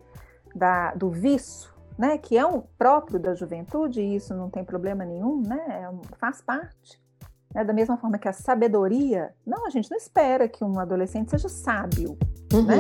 da, 0.55 0.95
do 0.95 1.11
vício, 1.11 1.71
né, 1.99 2.16
que 2.16 2.37
é 2.37 2.45
um 2.45 2.62
próprio 2.79 3.21
da 3.21 3.35
juventude, 3.35 4.01
e 4.01 4.16
isso 4.16 4.35
não 4.35 4.49
tem 4.49 4.64
problema 4.64 5.05
nenhum, 5.05 5.43
né, 5.43 5.62
é, 5.69 6.16
faz 6.16 6.40
parte. 6.40 7.01
Né, 7.55 7.64
da 7.64 7.73
mesma 7.73 7.97
forma 7.97 8.19
que 8.19 8.29
a 8.29 8.33
sabedoria, 8.33 9.35
não, 9.47 9.66
a 9.66 9.71
gente 9.71 9.90
não 9.90 9.99
espera 9.99 10.49
que 10.49 10.64
um 10.64 10.79
adolescente 10.79 11.31
seja 11.31 11.49
sábio, 11.49 12.16
uhum. 12.53 12.64
né? 12.64 12.77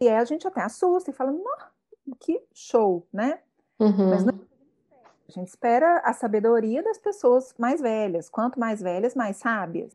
E 0.00 0.08
aí 0.08 0.16
a 0.16 0.24
gente 0.24 0.46
até 0.46 0.60
assusta 0.60 1.10
e 1.10 1.14
fala, 1.14 1.32
que 2.20 2.42
show, 2.52 3.06
né? 3.12 3.38
Uhum. 3.78 4.10
Mas 4.10 4.24
não 4.24 4.47
a 5.28 5.32
gente 5.32 5.48
espera 5.48 5.98
a 5.98 6.14
sabedoria 6.14 6.82
das 6.82 6.96
pessoas 6.96 7.54
mais 7.58 7.80
velhas. 7.80 8.30
Quanto 8.30 8.58
mais 8.58 8.80
velhas, 8.80 9.14
mais 9.14 9.36
sábias. 9.36 9.94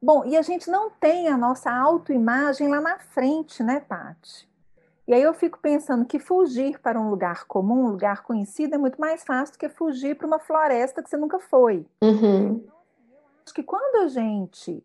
Bom, 0.00 0.24
e 0.24 0.36
a 0.36 0.42
gente 0.42 0.70
não 0.70 0.90
tem 0.90 1.28
a 1.28 1.36
nossa 1.36 1.70
autoimagem 1.70 2.66
lá 2.68 2.80
na 2.80 2.98
frente, 2.98 3.62
né, 3.62 3.80
Paty? 3.80 4.50
E 5.06 5.12
aí 5.12 5.22
eu 5.22 5.34
fico 5.34 5.58
pensando 5.58 6.06
que 6.06 6.18
fugir 6.18 6.80
para 6.80 6.98
um 6.98 7.10
lugar 7.10 7.44
comum, 7.44 7.84
um 7.84 7.90
lugar 7.90 8.22
conhecido, 8.22 8.74
é 8.74 8.78
muito 8.78 9.00
mais 9.00 9.22
fácil 9.22 9.54
do 9.54 9.58
que 9.58 9.68
fugir 9.68 10.16
para 10.16 10.26
uma 10.26 10.38
floresta 10.38 11.02
que 11.02 11.10
você 11.10 11.16
nunca 11.16 11.38
foi. 11.38 11.86
Uhum. 12.02 12.64
Acho 13.44 13.54
que 13.54 13.62
quando 13.62 14.04
a 14.04 14.08
gente 14.08 14.82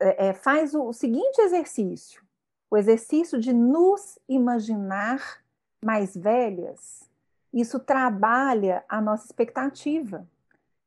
é, 0.00 0.28
é, 0.28 0.32
faz 0.34 0.74
o, 0.74 0.88
o 0.88 0.92
seguinte 0.92 1.40
exercício, 1.40 2.22
o 2.70 2.76
exercício 2.76 3.38
de 3.38 3.52
nos 3.52 4.18
imaginar 4.28 5.42
mais 5.82 6.16
velhas, 6.16 7.07
isso 7.52 7.78
trabalha 7.78 8.84
a 8.88 9.00
nossa 9.00 9.26
expectativa. 9.26 10.26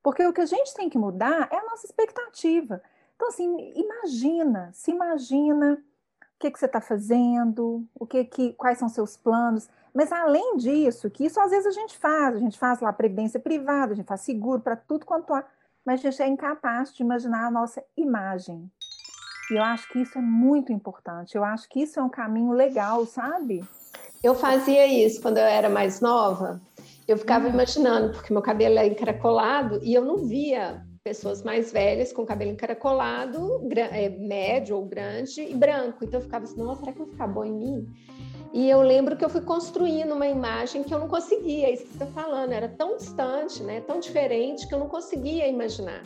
Porque 0.04 0.26
o 0.26 0.34
que 0.34 0.41
a 0.41 0.45
gente 0.45 0.74
tem 0.74 0.89
que 0.89 0.97
mudar 0.97 1.47
é 1.52 1.58
a 1.58 1.63
nossa 1.63 1.86
expectativa. 1.86 2.82
Então, 3.15 3.28
assim, 3.28 3.74
imagina, 3.76 4.71
se 4.74 4.91
imagina 4.91 5.74
o 6.21 6.39
que, 6.39 6.50
que 6.50 6.60
você 6.60 6.65
está 6.65 6.82
fazendo, 6.82 7.86
o 7.93 8.06
que, 8.06 8.26
que, 8.26 8.54
quais 8.54 8.80
são 8.80 8.89
seus 8.89 9.15
planos. 9.15 9.69
Mas 9.93 10.12
além 10.12 10.58
disso, 10.58 11.10
que 11.10 11.26
isso 11.26 11.39
às 11.39 11.52
vezes 11.52 11.67
a 11.67 11.80
gente 11.80 11.97
faz, 11.97 12.36
a 12.36 12.39
gente 12.39 12.58
faz 12.58 12.80
lá 12.80 12.91
previdência 12.91 13.39
privada, 13.39 13.93
a 13.93 13.95
gente 13.95 14.08
faz 14.08 14.21
seguro 14.21 14.62
para 14.62 14.76
tudo 14.76 15.06
quanto 15.06 15.34
há, 15.34 15.45
mas 15.86 16.00
a 16.00 16.10
gente 16.10 16.21
é 16.21 16.28
incapaz 16.28 16.93
de 16.93 17.04
imaginar 17.04 17.45
a 17.45 17.52
nossa 17.52 17.84
imagem. 17.95 18.71
E 19.52 19.56
eu 19.56 19.63
acho 19.63 19.88
que 19.89 20.00
isso 20.00 20.17
é 20.17 20.21
muito 20.21 20.71
importante. 20.71 21.36
Eu 21.36 21.43
acho 21.43 21.67
que 21.67 21.82
isso 21.82 22.00
é 22.00 22.04
um 22.04 22.10
caminho 22.10 22.54
legal, 22.54 23.06
sabe? 23.06 23.67
Eu 24.24 24.36
fazia 24.36 24.86
isso 24.86 25.20
quando 25.20 25.38
eu 25.38 25.44
era 25.44 25.68
mais 25.68 26.00
nova. 26.00 26.62
Eu 27.08 27.18
ficava 27.18 27.48
uhum. 27.48 27.54
imaginando, 27.54 28.14
porque 28.14 28.32
meu 28.32 28.42
cabelo 28.42 28.78
é 28.78 28.86
encaracolado 28.86 29.80
e 29.82 29.94
eu 29.96 30.06
não 30.06 30.18
via 30.18 30.86
pessoas 31.04 31.42
mais 31.42 31.72
velhas 31.72 32.14
com 32.14 32.24
cabelo 32.24 32.52
encaracolado, 32.52 33.68
é, 33.76 34.10
médio 34.10 34.76
ou 34.76 34.86
grande 34.86 35.42
e 35.42 35.56
branco. 35.56 36.06
Então 36.06 36.20
eu 36.20 36.24
ficava 36.24 36.46
assim, 36.46 36.58
nossa, 36.58 36.82
será 36.82 36.92
que 36.92 37.00
vai 37.00 37.08
ficar 37.08 37.28
bom 37.28 37.44
em 37.44 37.52
mim? 37.52 37.88
E 38.54 38.70
eu 38.70 38.82
lembro 38.82 39.18
que 39.18 39.26
eu 39.26 39.30
fui 39.30 39.42
construindo 39.42 40.14
uma 40.14 40.28
imagem 40.28 40.84
que 40.84 40.94
eu 40.94 41.00
não 41.00 41.08
conseguia, 41.08 41.68
é 41.68 41.74
isso 41.74 41.84
que 41.84 41.98
você 41.98 42.04
está 42.04 42.22
falando, 42.22 42.52
era 42.52 42.68
tão 42.68 42.98
distante, 42.98 43.64
né, 43.64 43.82
tão 43.88 44.00
diferente 44.00 44.68
que 44.68 44.74
eu 44.74 44.80
não 44.80 44.90
conseguia 44.90 45.48
imaginar. 45.48 46.04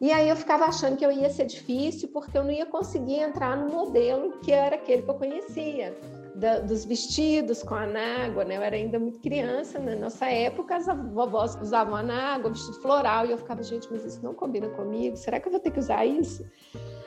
E 0.00 0.12
aí 0.12 0.28
eu 0.28 0.36
ficava 0.36 0.66
achando 0.66 0.96
que 0.96 1.04
eu 1.04 1.10
ia 1.10 1.30
ser 1.30 1.46
difícil 1.46 2.10
porque 2.12 2.38
eu 2.38 2.44
não 2.44 2.52
ia 2.52 2.66
conseguir 2.66 3.16
entrar 3.16 3.56
no 3.56 3.72
modelo 3.72 4.38
que 4.44 4.52
era 4.52 4.76
aquele 4.76 5.02
que 5.02 5.10
eu 5.10 5.14
conhecia 5.14 5.96
da, 6.38 6.60
dos 6.60 6.84
vestidos 6.84 7.62
com 7.62 7.74
anágua, 7.74 8.44
né? 8.44 8.56
Eu 8.56 8.62
era 8.62 8.76
ainda 8.76 8.98
muito 8.98 9.18
criança, 9.18 9.78
na 9.78 9.96
nossa 9.96 10.26
época 10.26 10.76
as 10.76 10.86
vovós 11.12 11.56
usavam 11.60 11.96
anágua, 11.96 12.50
vestido 12.50 12.80
floral, 12.80 13.26
e 13.26 13.32
eu 13.32 13.38
ficava, 13.38 13.62
gente, 13.62 13.88
mas 13.90 14.04
isso 14.04 14.22
não 14.22 14.32
combina 14.32 14.68
comigo, 14.68 15.16
será 15.16 15.40
que 15.40 15.48
eu 15.48 15.52
vou 15.52 15.60
ter 15.60 15.70
que 15.70 15.80
usar 15.80 16.06
isso? 16.06 16.44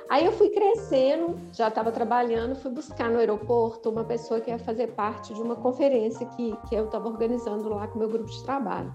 Aí 0.10 0.26
eu 0.26 0.34
fui 0.34 0.50
crescendo, 0.50 1.40
já 1.54 1.70
estava 1.70 1.90
trabalhando, 1.90 2.54
fui 2.56 2.70
buscar 2.70 3.10
no 3.10 3.20
aeroporto 3.20 3.90
uma 3.90 4.04
pessoa 4.04 4.42
que 4.42 4.52
ia 4.52 4.60
fazer 4.60 4.88
parte 4.88 5.34
de 5.34 5.42
uma 5.42 5.56
conferência 5.56 6.26
que, 6.28 6.54
que 6.68 6.76
eu 6.76 6.86
estava 6.86 7.08
organizando 7.08 7.70
lá 7.70 7.88
com 7.88 7.96
o 7.96 8.00
meu 8.00 8.10
grupo 8.10 8.30
de 8.30 8.44
trabalho. 8.44 8.94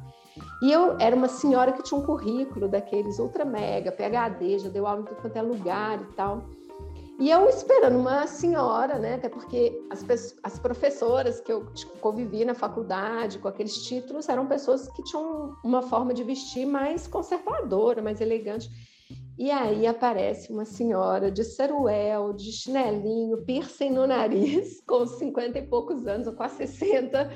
E 0.63 0.71
eu 0.71 0.99
era 0.99 1.17
uma 1.17 1.29
senhora 1.29 1.73
que 1.73 1.83
tinha 1.83 1.99
um 1.99 2.05
currículo 2.05 2.69
daqueles 2.69 3.19
ultra 3.19 3.47
mega, 3.47 3.91
PhD, 3.91 4.59
já 4.59 4.69
deu 4.69 4.87
aula 4.87 5.01
em 5.01 5.05
tudo 5.05 5.23
quanto 5.23 5.37
é 5.37 5.41
lugar 5.41 6.03
e 6.03 6.13
tal. 6.13 6.45
E 7.19 7.31
eu 7.31 7.49
esperando 7.49 7.99
uma 7.99 8.27
senhora, 8.27 8.99
né? 8.99 9.15
Até 9.15 9.29
porque 9.29 9.83
as, 9.89 10.05
as 10.43 10.59
professoras 10.59 11.41
que 11.41 11.51
eu 11.51 11.67
convivi 12.01 12.45
na 12.45 12.55
faculdade 12.55 13.39
com 13.39 13.49
aqueles 13.49 13.83
títulos 13.85 14.29
eram 14.29 14.47
pessoas 14.47 14.87
que 14.89 15.03
tinham 15.03 15.57
uma 15.65 15.81
forma 15.81 16.13
de 16.13 16.23
vestir 16.23 16.67
mais 16.67 17.07
conservadora, 17.07 18.03
mais 18.03 18.21
elegante. 18.21 18.69
E 19.39 19.51
aí 19.51 19.87
aparece 19.87 20.53
uma 20.53 20.65
senhora 20.65 21.31
de 21.31 21.43
ceruel, 21.43 22.35
de 22.35 22.53
chinelinho, 22.53 23.43
piercing 23.45 23.91
no 23.91 24.07
nariz, 24.07 24.83
com 24.89 25.07
50 25.07 25.59
e 25.59 25.67
poucos 25.67 26.07
anos, 26.07 26.27
ou 26.27 26.35
quase 26.35 26.67
60, 26.67 27.31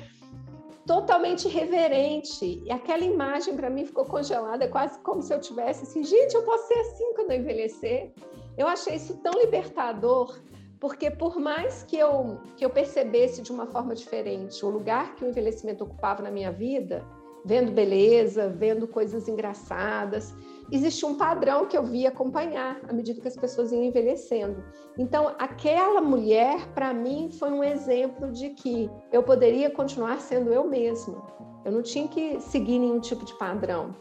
totalmente 0.85 1.47
reverente. 1.47 2.61
E 2.65 2.71
aquela 2.71 3.03
imagem 3.03 3.55
para 3.55 3.69
mim 3.69 3.85
ficou 3.85 4.05
congelada, 4.05 4.67
quase 4.67 4.99
como 4.99 5.21
se 5.23 5.33
eu 5.33 5.39
tivesse 5.39 5.83
assim, 5.83 6.03
gente, 6.03 6.35
eu 6.35 6.43
posso 6.43 6.67
ser 6.67 6.79
assim 6.79 7.13
quando 7.15 7.31
eu 7.31 7.39
envelhecer. 7.39 8.13
Eu 8.57 8.67
achei 8.67 8.95
isso 8.95 9.17
tão 9.17 9.33
libertador, 9.39 10.39
porque 10.79 11.11
por 11.11 11.39
mais 11.39 11.83
que 11.83 11.97
eu, 11.97 12.39
que 12.57 12.65
eu 12.65 12.69
percebesse 12.69 13.41
de 13.41 13.51
uma 13.51 13.67
forma 13.67 13.93
diferente 13.95 14.65
o 14.65 14.69
lugar 14.69 15.15
que 15.15 15.23
o 15.23 15.29
envelhecimento 15.29 15.83
ocupava 15.83 16.21
na 16.23 16.31
minha 16.31 16.51
vida, 16.51 17.05
vendo 17.43 17.71
beleza, 17.71 18.49
vendo 18.49 18.87
coisas 18.87 19.27
engraçadas, 19.27 20.33
existia 20.71 21.07
um 21.07 21.17
padrão 21.17 21.65
que 21.65 21.77
eu 21.77 21.83
via 21.83 22.09
acompanhar 22.09 22.79
à 22.87 22.93
medida 22.93 23.21
que 23.21 23.27
as 23.27 23.35
pessoas 23.35 23.71
iam 23.71 23.83
envelhecendo. 23.83 24.63
Então, 24.97 25.35
aquela 25.39 26.01
mulher, 26.01 26.67
para 26.73 26.93
mim, 26.93 27.29
foi 27.31 27.51
um 27.51 27.63
exemplo 27.63 28.31
de 28.31 28.49
que 28.49 28.89
eu 29.11 29.23
poderia 29.23 29.69
continuar 29.69 30.19
sendo 30.19 30.53
eu 30.53 30.67
mesma. 30.67 31.21
Eu 31.65 31.71
não 31.71 31.81
tinha 31.81 32.07
que 32.07 32.39
seguir 32.39 32.79
nenhum 32.79 32.99
tipo 32.99 33.25
de 33.25 33.33
padrão. 33.37 33.95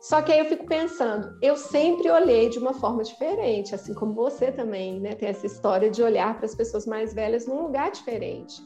Só 0.00 0.22
que 0.22 0.32
aí 0.32 0.38
eu 0.38 0.46
fico 0.46 0.64
pensando, 0.64 1.36
eu 1.42 1.56
sempre 1.56 2.10
olhei 2.10 2.48
de 2.48 2.58
uma 2.58 2.72
forma 2.72 3.02
diferente, 3.02 3.74
assim 3.74 3.92
como 3.92 4.14
você 4.14 4.50
também, 4.50 4.98
né? 4.98 5.14
Tem 5.14 5.28
essa 5.28 5.44
história 5.44 5.90
de 5.90 6.02
olhar 6.02 6.36
para 6.36 6.46
as 6.46 6.54
pessoas 6.54 6.86
mais 6.86 7.12
velhas 7.12 7.46
num 7.46 7.62
lugar 7.62 7.90
diferente. 7.90 8.62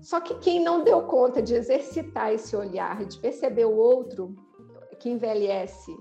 Só 0.00 0.18
que 0.18 0.34
quem 0.38 0.62
não 0.62 0.82
deu 0.82 1.02
conta 1.02 1.42
de 1.42 1.54
exercitar 1.54 2.32
esse 2.32 2.56
olhar, 2.56 3.04
de 3.04 3.18
perceber 3.18 3.66
o 3.66 3.76
outro 3.76 4.34
que 4.98 5.10
envelhece 5.10 5.94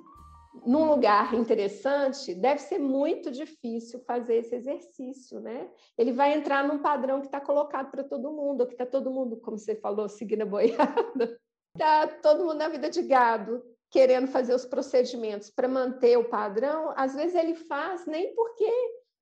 num 0.65 0.89
lugar 0.89 1.34
interessante, 1.34 2.34
deve 2.34 2.62
ser 2.62 2.80
muito 2.80 3.30
difícil 3.32 4.00
fazer 4.08 4.38
esse 4.38 4.56
exercício, 4.56 5.41
né? 5.41 5.70
Ele 5.98 6.13
vai 6.13 6.34
entrar 6.34 6.65
num 6.65 6.80
padrão 6.80 7.20
que 7.20 7.28
está 7.28 7.41
colocado 7.41 7.91
para 7.91 8.04
todo 8.06 8.32
mundo, 8.32 8.65
que 8.65 8.74
está 8.74 8.86
todo 8.86 9.12
mundo, 9.12 9.36
como 9.38 9.58
você 9.58 9.76
falou, 9.76 10.08
seguindo 10.08 10.44
a 10.44 10.46
boiada. 10.46 11.38
Está 11.74 12.08
todo 12.24 12.46
mundo 12.46 12.56
na 12.56 12.70
vida 12.70 12.89
de 12.89 13.02
gado, 13.02 13.62
querendo 13.95 14.27
fazer 14.27 14.53
os 14.53 14.65
procedimentos 14.65 15.49
para 15.49 15.69
manter 15.69 16.17
o 16.17 16.25
padrão. 16.25 16.91
Às 16.97 17.15
vezes 17.15 17.34
ele 17.34 17.55
faz 17.55 18.05
nem 18.05 18.36
porque 18.36 18.65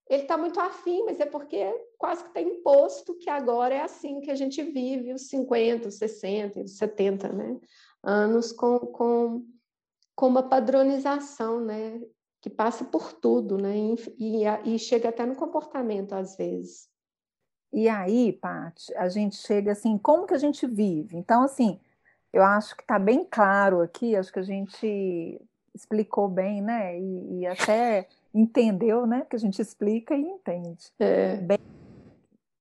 ele 0.09 0.23
está 0.23 0.35
muito 0.35 0.59
afim, 0.59 1.03
mas 1.05 1.19
é 1.19 1.27
porque 1.27 1.63
quase 1.95 2.23
que 2.23 2.29
está 2.29 2.41
imposto 2.41 3.13
que 3.19 3.29
agora 3.29 3.75
é 3.75 3.81
assim 3.81 4.19
que 4.19 4.31
a 4.31 4.35
gente 4.35 4.63
vive 4.63 5.13
os 5.13 5.29
50, 5.29 5.89
os 5.89 5.95
60, 5.99 6.61
os 6.61 6.75
70 6.75 7.29
né? 7.29 7.59
anos 8.03 8.51
com, 8.51 8.79
com 8.79 9.45
com 10.15 10.27
uma 10.27 10.43
padronização, 10.43 11.63
né? 11.63 12.01
Que 12.41 12.49
passa 12.49 12.83
por 12.83 13.13
tudo, 13.13 13.57
né? 13.57 13.75
E, 14.17 14.43
e 14.65 14.79
chega 14.79 15.09
até 15.09 15.25
no 15.25 15.35
comportamento, 15.35 16.13
às 16.13 16.35
vezes. 16.35 16.87
E 17.71 17.89
aí, 17.89 18.33
Paty, 18.33 18.95
a 18.95 19.09
gente 19.09 19.35
chega 19.35 19.71
assim, 19.71 19.97
como 19.97 20.27
que 20.27 20.33
a 20.33 20.37
gente 20.37 20.67
vive? 20.67 21.17
Então, 21.17 21.41
assim, 21.41 21.79
eu 22.33 22.43
acho 22.43 22.75
que 22.75 22.81
está 22.81 22.97
bem 22.97 23.23
claro 23.23 23.81
aqui, 23.81 24.15
acho 24.15 24.33
que 24.33 24.39
a 24.39 24.43
gente 24.43 25.39
explicou 25.73 26.27
bem, 26.27 26.61
né? 26.61 26.99
E, 26.99 27.39
e 27.39 27.47
até 27.47 28.07
entendeu, 28.33 29.05
né? 29.05 29.25
Que 29.29 29.35
a 29.35 29.39
gente 29.39 29.61
explica 29.61 30.15
e 30.15 30.21
entende. 30.21 30.91
É. 30.99 31.37
Bem, 31.37 31.59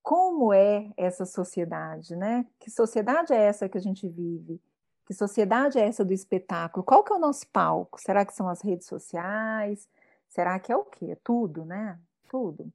como 0.02 0.52
é 0.52 0.90
essa 0.96 1.24
sociedade, 1.24 2.14
né? 2.14 2.46
Que 2.60 2.70
sociedade 2.70 3.32
é 3.32 3.36
essa 3.36 3.68
que 3.68 3.78
a 3.78 3.80
gente 3.80 4.06
vive? 4.06 4.60
Que 5.06 5.14
sociedade 5.14 5.78
é 5.78 5.86
essa 5.86 6.04
do 6.04 6.12
espetáculo? 6.12 6.84
Qual 6.84 7.02
que 7.02 7.12
é 7.12 7.16
o 7.16 7.20
nosso 7.20 7.46
palco? 7.48 8.00
Será 8.00 8.26
que 8.26 8.34
são 8.34 8.48
as 8.48 8.60
redes 8.60 8.86
sociais? 8.86 9.88
Será 10.28 10.58
que 10.58 10.70
é 10.70 10.76
o 10.76 10.84
quê? 10.84 11.16
Tudo, 11.24 11.64
né? 11.64 11.98
Tudo. 12.28 12.70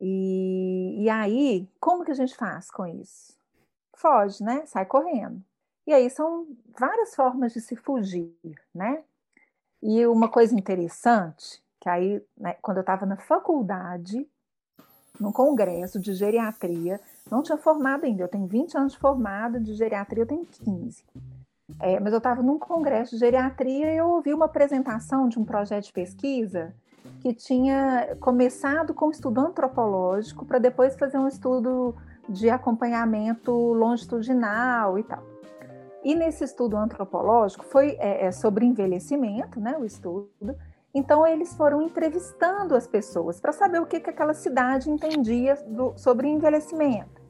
E, 0.00 1.02
e 1.02 1.10
aí, 1.10 1.68
como 1.80 2.04
que 2.04 2.12
a 2.12 2.14
gente 2.14 2.36
faz 2.36 2.70
com 2.70 2.86
isso? 2.86 3.36
Foge, 3.96 4.42
né? 4.42 4.64
Sai 4.66 4.86
correndo. 4.86 5.42
E 5.88 5.94
aí 5.94 6.10
são 6.10 6.46
várias 6.78 7.14
formas 7.14 7.54
de 7.54 7.62
se 7.62 7.74
fugir, 7.74 8.30
né? 8.74 9.02
E 9.82 10.06
uma 10.06 10.28
coisa 10.28 10.54
interessante, 10.54 11.62
que 11.80 11.88
aí, 11.88 12.22
né, 12.36 12.56
quando 12.60 12.76
eu 12.76 12.82
estava 12.82 13.06
na 13.06 13.16
faculdade, 13.16 14.28
num 15.18 15.32
congresso 15.32 15.98
de 15.98 16.12
geriatria, 16.12 17.00
não 17.30 17.42
tinha 17.42 17.56
formado 17.56 18.04
ainda, 18.04 18.22
eu 18.22 18.28
tenho 18.28 18.46
20 18.46 18.76
anos 18.76 18.92
de 18.92 18.98
formado, 18.98 19.58
de 19.58 19.72
geriatria 19.72 20.24
eu 20.24 20.26
tenho 20.26 20.44
15. 20.44 21.02
É, 21.80 21.98
mas 21.98 22.12
eu 22.12 22.18
estava 22.18 22.42
num 22.42 22.58
congresso 22.58 23.12
de 23.12 23.20
geriatria 23.20 23.90
e 23.90 23.96
eu 23.96 24.08
ouvi 24.08 24.34
uma 24.34 24.44
apresentação 24.44 25.26
de 25.26 25.38
um 25.38 25.44
projeto 25.44 25.84
de 25.84 25.92
pesquisa 25.94 26.74
que 27.22 27.32
tinha 27.32 28.14
começado 28.20 28.92
com 28.92 29.06
um 29.06 29.10
estudo 29.10 29.40
antropológico 29.40 30.44
para 30.44 30.58
depois 30.58 30.94
fazer 30.96 31.16
um 31.16 31.26
estudo 31.26 31.96
de 32.28 32.50
acompanhamento 32.50 33.52
longitudinal 33.52 34.98
e 34.98 35.02
tal. 35.02 35.37
E 36.04 36.14
nesse 36.14 36.44
estudo 36.44 36.76
antropológico 36.76 37.64
foi 37.64 37.96
é, 37.98 38.26
é 38.26 38.32
sobre 38.32 38.64
envelhecimento, 38.64 39.60
né, 39.60 39.76
o 39.78 39.84
estudo. 39.84 40.56
Então 40.94 41.26
eles 41.26 41.54
foram 41.54 41.82
entrevistando 41.82 42.74
as 42.74 42.86
pessoas 42.86 43.40
para 43.40 43.52
saber 43.52 43.80
o 43.80 43.86
que, 43.86 44.00
que 44.00 44.10
aquela 44.10 44.34
cidade 44.34 44.90
entendia 44.90 45.56
do, 45.66 45.92
sobre 45.96 46.28
envelhecimento. 46.28 47.20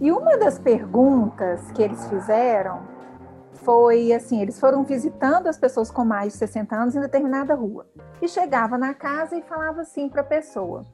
E 0.00 0.12
uma 0.12 0.36
das 0.36 0.58
perguntas 0.58 1.72
que 1.72 1.82
eles 1.82 2.06
fizeram 2.08 2.96
foi 3.54 4.12
assim, 4.12 4.40
eles 4.40 4.60
foram 4.60 4.84
visitando 4.84 5.48
as 5.48 5.58
pessoas 5.58 5.90
com 5.90 6.04
mais 6.04 6.34
de 6.34 6.38
60 6.38 6.76
anos 6.76 6.94
em 6.94 7.00
determinada 7.00 7.54
rua. 7.54 7.86
E 8.20 8.28
chegava 8.28 8.78
na 8.78 8.94
casa 8.94 9.36
e 9.36 9.42
falava 9.42 9.80
assim 9.80 10.08
para 10.08 10.20
a 10.20 10.24
pessoa: 10.24 10.84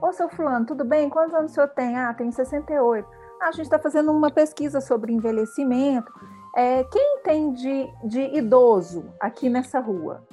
Ô, 0.00 0.12
seu 0.12 0.28
fulano, 0.28 0.66
tudo 0.66 0.84
bem? 0.84 1.08
Quantos 1.08 1.34
anos 1.34 1.52
o 1.52 1.54
senhor 1.54 1.68
tem? 1.68 1.96
Ah, 1.96 2.12
tem 2.12 2.30
68. 2.30 3.08
Ah, 3.40 3.48
a 3.48 3.52
gente 3.52 3.62
está 3.62 3.78
fazendo 3.78 4.12
uma 4.12 4.30
pesquisa 4.30 4.80
sobre 4.80 5.12
envelhecimento. 5.12 6.12
É, 6.56 6.84
quem 6.84 7.20
tem 7.22 7.52
de, 7.52 7.88
de 8.04 8.36
idoso 8.36 9.12
aqui 9.20 9.48
nessa 9.48 9.80
rua? 9.80 10.26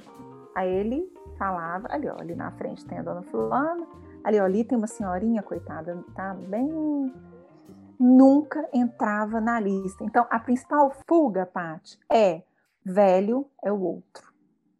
Aí 0.54 0.68
ele 0.68 1.12
falava, 1.38 1.88
ali, 1.90 2.08
ó, 2.08 2.18
ali 2.18 2.34
na 2.34 2.50
frente 2.52 2.84
tem 2.84 2.98
a 2.98 3.02
dona 3.02 3.22
fulana, 3.22 3.86
ali, 4.24 4.40
ó, 4.40 4.44
ali 4.44 4.64
tem 4.64 4.76
uma 4.76 4.86
senhorinha, 4.86 5.42
coitada, 5.42 6.02
tá 6.14 6.34
bem 6.34 7.12
nunca 7.98 8.68
entrava 8.72 9.40
na 9.40 9.58
lista. 9.58 10.04
Então, 10.04 10.26
a 10.30 10.38
principal 10.38 10.92
fuga, 11.08 11.46
Paty, 11.46 11.98
é 12.10 12.42
velho 12.84 13.46
é 13.62 13.72
o 13.72 13.80
outro, 13.80 14.32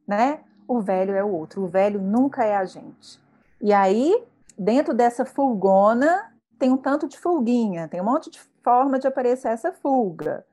né? 0.07 0.41
O 0.69 0.81
velho 0.81 1.15
é 1.15 1.25
o 1.25 1.33
outro, 1.33 1.63
o 1.63 1.67
velho 1.67 2.01
nunca 2.01 2.45
é 2.45 2.57
a 2.57 2.65
gente. 2.65 3.21
E 3.61 3.73
aí, 3.73 4.25
dentro 4.59 4.95
dessa 4.95 5.25
fulgona, 5.25 6.33
tem 6.59 6.71
um 6.71 6.77
tanto 6.77 7.09
de 7.09 7.19
fulguinha, 7.19 7.89
tem 7.89 8.01
um 8.01 8.05
monte 8.05 8.31
de 8.31 8.41
forma 8.63 8.99
de 8.99 9.07
aparecer 9.07 9.49
essa 9.49 9.73
fuga. 9.73 10.45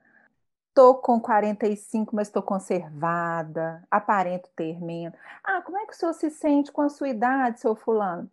Tô 0.73 0.95
com 0.95 1.19
45, 1.19 2.15
mas 2.15 2.27
estou 2.27 2.41
conservada, 2.41 3.83
aparento 3.91 4.49
ter 4.55 4.81
menos. 4.81 5.17
Ah, 5.43 5.62
como 5.62 5.77
é 5.77 5.86
que 5.86 5.93
o 5.93 5.95
senhor 5.95 6.13
se 6.13 6.29
sente 6.31 6.71
com 6.71 6.81
a 6.81 6.89
sua 6.89 7.09
idade, 7.09 7.59
seu 7.59 7.75
fulano? 7.75 8.29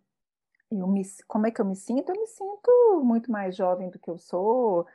eu 0.71 0.87
me, 0.87 1.03
como 1.27 1.47
é 1.47 1.51
que 1.51 1.59
eu 1.59 1.65
me 1.65 1.75
sinto? 1.75 2.09
Eu 2.09 2.19
me 2.19 2.27
sinto 2.27 3.01
muito 3.03 3.31
mais 3.31 3.55
jovem 3.55 3.89
do 3.89 3.99
que 3.99 4.09
eu 4.09 4.17
sou. 4.17 4.87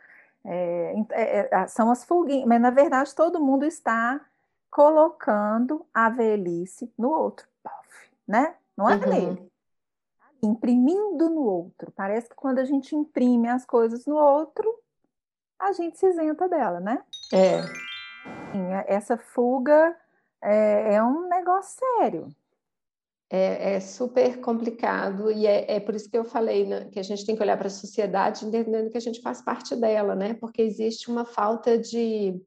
É, 0.44 0.94
é, 1.10 1.48
é, 1.52 1.68
são 1.68 1.90
as 1.90 2.04
fulguinhas, 2.04 2.46
mas 2.46 2.60
na 2.60 2.70
verdade 2.70 3.14
todo 3.14 3.40
mundo 3.40 3.64
está 3.64 4.24
colocando 4.70 5.84
a 5.92 6.08
velhice 6.08 6.90
no 6.96 7.10
outro, 7.10 7.46
né? 8.26 8.54
Não 8.76 8.88
é 8.88 8.94
uhum. 8.96 9.08
nele. 9.08 9.52
Imprimindo 10.42 11.28
no 11.28 11.42
outro. 11.42 11.92
Parece 11.92 12.28
que 12.28 12.36
quando 12.36 12.58
a 12.58 12.64
gente 12.64 12.94
imprime 12.94 13.48
as 13.48 13.64
coisas 13.64 14.06
no 14.06 14.16
outro, 14.16 14.72
a 15.58 15.72
gente 15.72 15.98
se 15.98 16.06
isenta 16.06 16.48
dela, 16.48 16.80
né? 16.80 17.02
É. 17.32 17.60
Essa 18.86 19.16
fuga 19.16 19.96
é, 20.42 20.94
é 20.94 21.02
um 21.02 21.28
negócio 21.28 21.78
sério 21.78 22.28
é, 23.28 23.74
é, 23.74 23.80
super 23.80 24.40
complicado 24.40 25.30
e 25.32 25.46
é, 25.46 25.76
é, 25.76 25.80
por 25.80 25.94
isso 25.94 26.08
que 26.08 26.16
eu 26.16 26.24
falei 26.24 26.64
né, 26.64 26.88
que 26.92 26.98
a 26.98 27.02
gente 27.02 27.26
tem 27.26 27.34
que 27.34 27.42
olhar 27.42 27.56
para 27.56 27.66
a 27.66 27.70
sociedade 27.70 28.46
entendendo 28.46 28.90
que 28.90 28.96
a 28.96 29.00
gente 29.00 29.20
faz 29.20 29.42
parte 29.42 29.74
dela, 29.74 30.14
né? 30.14 30.34
Porque 30.34 30.62
existe 30.62 31.10
uma 31.10 31.24
falta 31.24 31.76
de, 31.76 32.40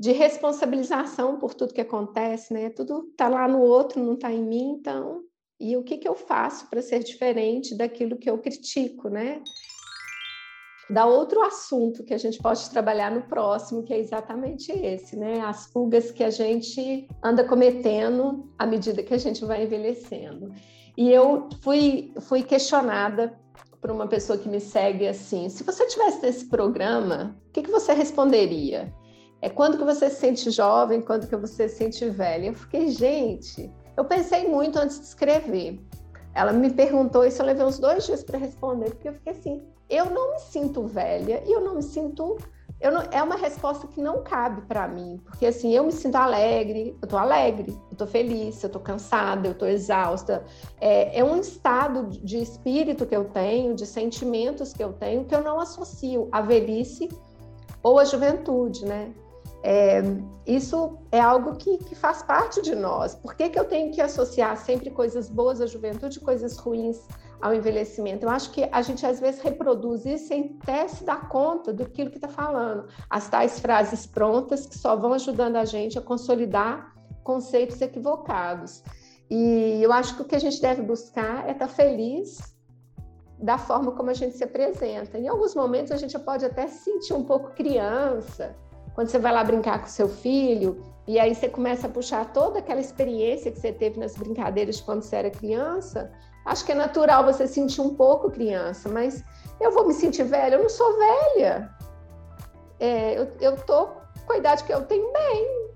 de 0.00 0.12
responsabilização 0.12 1.38
por 1.38 1.52
tudo 1.52 1.74
que 1.74 1.80
acontece, 1.80 2.54
né? 2.54 2.70
Tudo 2.70 3.08
está 3.10 3.28
lá 3.28 3.46
no 3.46 3.60
outro, 3.60 4.02
não 4.02 4.14
está 4.14 4.32
em 4.32 4.42
mim, 4.42 4.76
então. 4.78 5.22
E 5.60 5.76
o 5.76 5.82
que, 5.82 5.98
que 5.98 6.08
eu 6.08 6.14
faço 6.14 6.68
para 6.70 6.80
ser 6.80 7.00
diferente 7.00 7.76
daquilo 7.76 8.16
que 8.16 8.30
eu 8.30 8.38
critico, 8.38 9.10
né? 9.10 9.42
Dá 10.90 11.04
outro 11.04 11.42
assunto 11.42 12.02
que 12.02 12.14
a 12.14 12.18
gente 12.18 12.38
pode 12.38 12.70
trabalhar 12.70 13.10
no 13.10 13.22
próximo, 13.22 13.82
que 13.82 13.92
é 13.92 13.98
exatamente 13.98 14.72
esse, 14.72 15.16
né? 15.16 15.40
As 15.40 15.66
fugas 15.66 16.10
que 16.10 16.24
a 16.24 16.30
gente 16.30 17.06
anda 17.22 17.44
cometendo 17.44 18.50
à 18.58 18.64
medida 18.64 19.02
que 19.02 19.12
a 19.12 19.18
gente 19.18 19.44
vai 19.44 19.64
envelhecendo. 19.64 20.50
E 20.96 21.12
eu 21.12 21.48
fui, 21.62 22.12
fui 22.22 22.42
questionada 22.42 23.38
por 23.82 23.90
uma 23.90 24.06
pessoa 24.06 24.38
que 24.38 24.48
me 24.48 24.60
segue 24.60 25.06
assim: 25.06 25.50
se 25.50 25.62
você 25.62 25.86
tivesse 25.86 26.22
nesse 26.22 26.46
programa, 26.46 27.36
o 27.48 27.52
que, 27.52 27.62
que 27.62 27.70
você 27.70 27.92
responderia? 27.92 28.92
É 29.42 29.48
quando 29.50 29.76
que 29.76 29.84
você 29.84 30.08
se 30.08 30.16
sente 30.16 30.50
jovem, 30.50 31.02
quando 31.02 31.28
que 31.28 31.36
você 31.36 31.68
se 31.68 31.76
sente 31.76 32.08
velha? 32.08 32.46
Eu 32.46 32.54
fiquei, 32.54 32.88
gente, 32.88 33.70
eu 33.96 34.04
pensei 34.04 34.48
muito 34.48 34.78
antes 34.78 34.98
de 34.98 35.06
escrever. 35.06 35.78
Ela 36.34 36.52
me 36.52 36.70
perguntou 36.70 37.24
isso, 37.24 37.42
eu 37.42 37.46
levei 37.46 37.64
uns 37.64 37.78
dois 37.78 38.06
dias 38.06 38.24
para 38.24 38.38
responder, 38.38 38.90
porque 38.90 39.08
eu 39.08 39.14
fiquei 39.14 39.32
assim, 39.32 39.62
eu 39.88 40.06
não 40.06 40.32
me 40.32 40.40
sinto 40.40 40.86
velha 40.86 41.42
e 41.46 41.52
eu 41.52 41.60
não 41.60 41.76
me 41.76 41.82
sinto 41.82 42.36
não, 42.80 43.02
é 43.10 43.20
uma 43.20 43.34
resposta 43.34 43.88
que 43.88 44.00
não 44.00 44.22
cabe 44.22 44.62
para 44.62 44.86
mim, 44.86 45.20
porque 45.24 45.46
assim, 45.46 45.74
eu 45.74 45.84
me 45.84 45.90
sinto 45.90 46.14
alegre, 46.14 46.96
eu 47.02 47.06
estou 47.06 47.18
alegre, 47.18 47.72
eu 47.72 47.92
estou 47.92 48.06
feliz, 48.06 48.62
eu 48.62 48.68
estou 48.68 48.80
cansada, 48.80 49.48
eu 49.48 49.52
estou 49.52 49.66
exausta. 49.66 50.44
É, 50.80 51.18
é, 51.18 51.24
um 51.24 51.36
estado 51.40 52.06
de 52.06 52.40
espírito 52.40 53.04
que 53.04 53.16
eu 53.16 53.24
tenho, 53.24 53.74
de 53.74 53.84
sentimentos 53.84 54.72
que 54.72 54.82
eu 54.82 54.92
tenho, 54.92 55.24
que 55.24 55.34
eu 55.34 55.42
não 55.42 55.58
associo 55.58 56.28
à 56.30 56.40
velhice 56.40 57.08
ou 57.82 57.98
à 57.98 58.04
juventude, 58.04 58.84
né? 58.84 59.12
É, 59.64 60.00
isso 60.46 60.98
é 61.10 61.20
algo 61.20 61.56
que, 61.56 61.78
que, 61.78 61.96
faz 61.96 62.22
parte 62.22 62.62
de 62.62 62.76
nós. 62.76 63.16
Por 63.16 63.34
que, 63.34 63.48
que 63.48 63.58
eu 63.58 63.64
tenho 63.64 63.90
que 63.90 64.00
associar 64.00 64.56
sempre 64.56 64.88
coisas 64.88 65.28
boas 65.28 65.60
à 65.60 65.66
juventude 65.66 66.18
e 66.18 66.20
coisas 66.20 66.56
ruins 66.56 67.00
ao 67.40 67.54
envelhecimento? 67.54 68.24
Eu 68.24 68.30
acho 68.30 68.50
que 68.50 68.68
a 68.70 68.82
gente 68.82 69.04
às 69.04 69.20
vezes 69.20 69.40
reproduz 69.40 70.04
isso 70.04 70.28
sem 70.28 70.58
até 70.62 70.88
se 70.88 71.04
dar 71.04 71.28
conta 71.28 71.72
do 71.72 71.88
que 71.88 72.02
está 72.02 72.28
falando. 72.28 72.88
As 73.08 73.28
tais 73.28 73.60
frases 73.60 74.06
prontas 74.06 74.66
que 74.66 74.76
só 74.76 74.96
vão 74.96 75.12
ajudando 75.12 75.56
a 75.56 75.64
gente 75.64 75.98
a 75.98 76.02
consolidar 76.02 76.94
conceitos 77.22 77.80
equivocados. 77.80 78.82
E 79.30 79.80
eu 79.82 79.92
acho 79.92 80.16
que 80.16 80.22
o 80.22 80.24
que 80.24 80.34
a 80.34 80.40
gente 80.40 80.60
deve 80.60 80.82
buscar 80.82 81.46
é 81.46 81.52
estar 81.52 81.66
tá 81.66 81.72
feliz 81.72 82.38
da 83.38 83.58
forma 83.58 83.92
como 83.92 84.10
a 84.10 84.14
gente 84.14 84.36
se 84.36 84.42
apresenta. 84.42 85.18
Em 85.18 85.28
alguns 85.28 85.54
momentos 85.54 85.92
a 85.92 85.96
gente 85.96 86.18
pode 86.18 86.44
até 86.44 86.66
se 86.66 86.84
sentir 86.84 87.14
um 87.14 87.24
pouco 87.24 87.50
criança, 87.50 88.56
quando 88.94 89.08
você 89.08 89.18
vai 89.18 89.32
lá 89.32 89.44
brincar 89.44 89.80
com 89.80 89.86
seu 89.86 90.08
filho, 90.08 90.82
e 91.08 91.18
aí 91.18 91.34
você 91.34 91.48
começa 91.48 91.86
a 91.86 91.90
puxar 91.90 92.34
toda 92.34 92.58
aquela 92.58 92.80
experiência 92.80 93.50
que 93.50 93.58
você 93.58 93.72
teve 93.72 93.98
nas 93.98 94.14
brincadeiras 94.14 94.78
quando 94.78 95.00
você 95.00 95.16
era 95.16 95.30
criança, 95.30 96.12
acho 96.44 96.66
que 96.66 96.72
é 96.72 96.74
natural 96.74 97.24
você 97.24 97.46
sentir 97.46 97.80
um 97.80 97.94
pouco 97.94 98.30
criança, 98.30 98.90
mas 98.90 99.24
eu 99.58 99.72
vou 99.72 99.86
me 99.86 99.94
sentir 99.94 100.24
velha? 100.24 100.56
Eu 100.56 100.64
não 100.64 100.68
sou 100.68 100.98
velha. 100.98 101.74
É, 102.78 103.18
eu, 103.18 103.26
eu 103.40 103.56
tô 103.56 103.88
com 104.26 104.34
a 104.34 104.36
idade 104.36 104.64
que 104.64 104.72
eu 104.72 104.84
tenho 104.84 105.10
bem. 105.10 105.68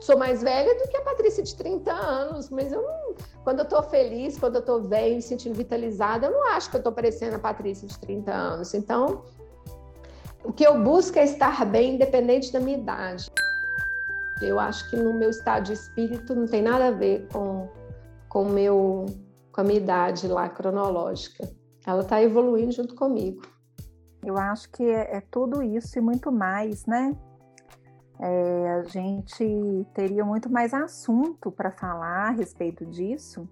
Sou 0.00 0.18
mais 0.18 0.42
velha 0.42 0.76
do 0.76 0.88
que 0.88 0.96
a 0.96 1.02
Patrícia 1.02 1.44
de 1.44 1.54
30 1.54 1.92
anos, 1.92 2.50
mas 2.50 2.72
eu 2.72 2.82
não, 2.82 3.14
quando 3.44 3.60
eu 3.60 3.64
tô 3.64 3.80
feliz, 3.84 4.36
quando 4.36 4.56
eu 4.56 4.62
tô 4.62 4.80
bem, 4.80 5.14
me 5.14 5.22
sentindo 5.22 5.54
vitalizada, 5.54 6.26
eu 6.26 6.32
não 6.32 6.48
acho 6.48 6.68
que 6.68 6.76
eu 6.76 6.82
tô 6.82 6.90
parecendo 6.90 7.36
a 7.36 7.38
Patrícia 7.38 7.86
de 7.86 7.96
30 8.00 8.32
anos. 8.32 8.74
Então, 8.74 9.22
o 10.42 10.52
que 10.52 10.66
eu 10.66 10.76
busco 10.82 11.20
é 11.20 11.24
estar 11.24 11.64
bem, 11.64 11.94
independente 11.94 12.52
da 12.52 12.58
minha 12.58 12.78
idade. 12.78 13.30
Eu 14.44 14.58
acho 14.58 14.88
que 14.90 14.96
no 14.96 15.14
meu 15.14 15.30
estado 15.30 15.64
de 15.64 15.72
espírito 15.72 16.34
não 16.34 16.46
tem 16.46 16.62
nada 16.62 16.88
a 16.88 16.90
ver 16.90 17.28
com, 17.32 17.68
com, 18.28 18.44
meu, 18.44 19.06
com 19.52 19.60
a 19.60 19.64
minha 19.64 19.78
idade 19.78 20.26
lá 20.28 20.48
cronológica. 20.48 21.48
Ela 21.86 22.02
está 22.02 22.22
evoluindo 22.22 22.72
junto 22.72 22.94
comigo. 22.94 23.42
Eu 24.24 24.38
acho 24.38 24.70
que 24.70 24.84
é, 24.84 25.16
é 25.16 25.20
tudo 25.20 25.62
isso 25.62 25.98
e 25.98 26.00
muito 26.00 26.30
mais, 26.30 26.86
né? 26.86 27.16
É, 28.20 28.70
a 28.74 28.82
gente 28.84 29.86
teria 29.94 30.24
muito 30.24 30.48
mais 30.48 30.72
assunto 30.72 31.50
para 31.50 31.72
falar 31.72 32.28
a 32.28 32.30
respeito 32.30 32.86
disso, 32.86 33.48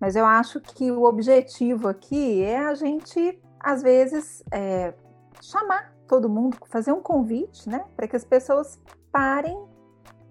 mas 0.00 0.16
eu 0.16 0.26
acho 0.26 0.60
que 0.60 0.90
o 0.90 1.04
objetivo 1.04 1.86
aqui 1.86 2.42
é 2.42 2.58
a 2.58 2.74
gente, 2.74 3.40
às 3.60 3.82
vezes, 3.82 4.42
é, 4.50 4.94
chamar 5.40 5.94
todo 6.08 6.28
mundo, 6.28 6.56
fazer 6.66 6.92
um 6.92 7.00
convite, 7.00 7.68
né, 7.68 7.84
para 7.94 8.08
que 8.08 8.16
as 8.16 8.24
pessoas 8.24 8.80
parem 9.12 9.56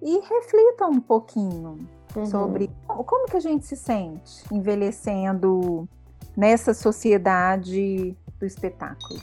e 0.02 0.20
reflitam 0.20 0.92
um 0.92 1.00
pouquinho 1.00 1.78
uhum. 2.16 2.26
sobre 2.26 2.70
como 2.86 3.28
que 3.28 3.38
a 3.38 3.42
gente 3.42 3.66
se 3.66 3.76
sente 3.76 4.44
envelhecendo 4.52 5.88
nessa 6.36 6.74
sociedade 6.74 8.16
do 8.40 8.46
espetáculo. 8.46 9.20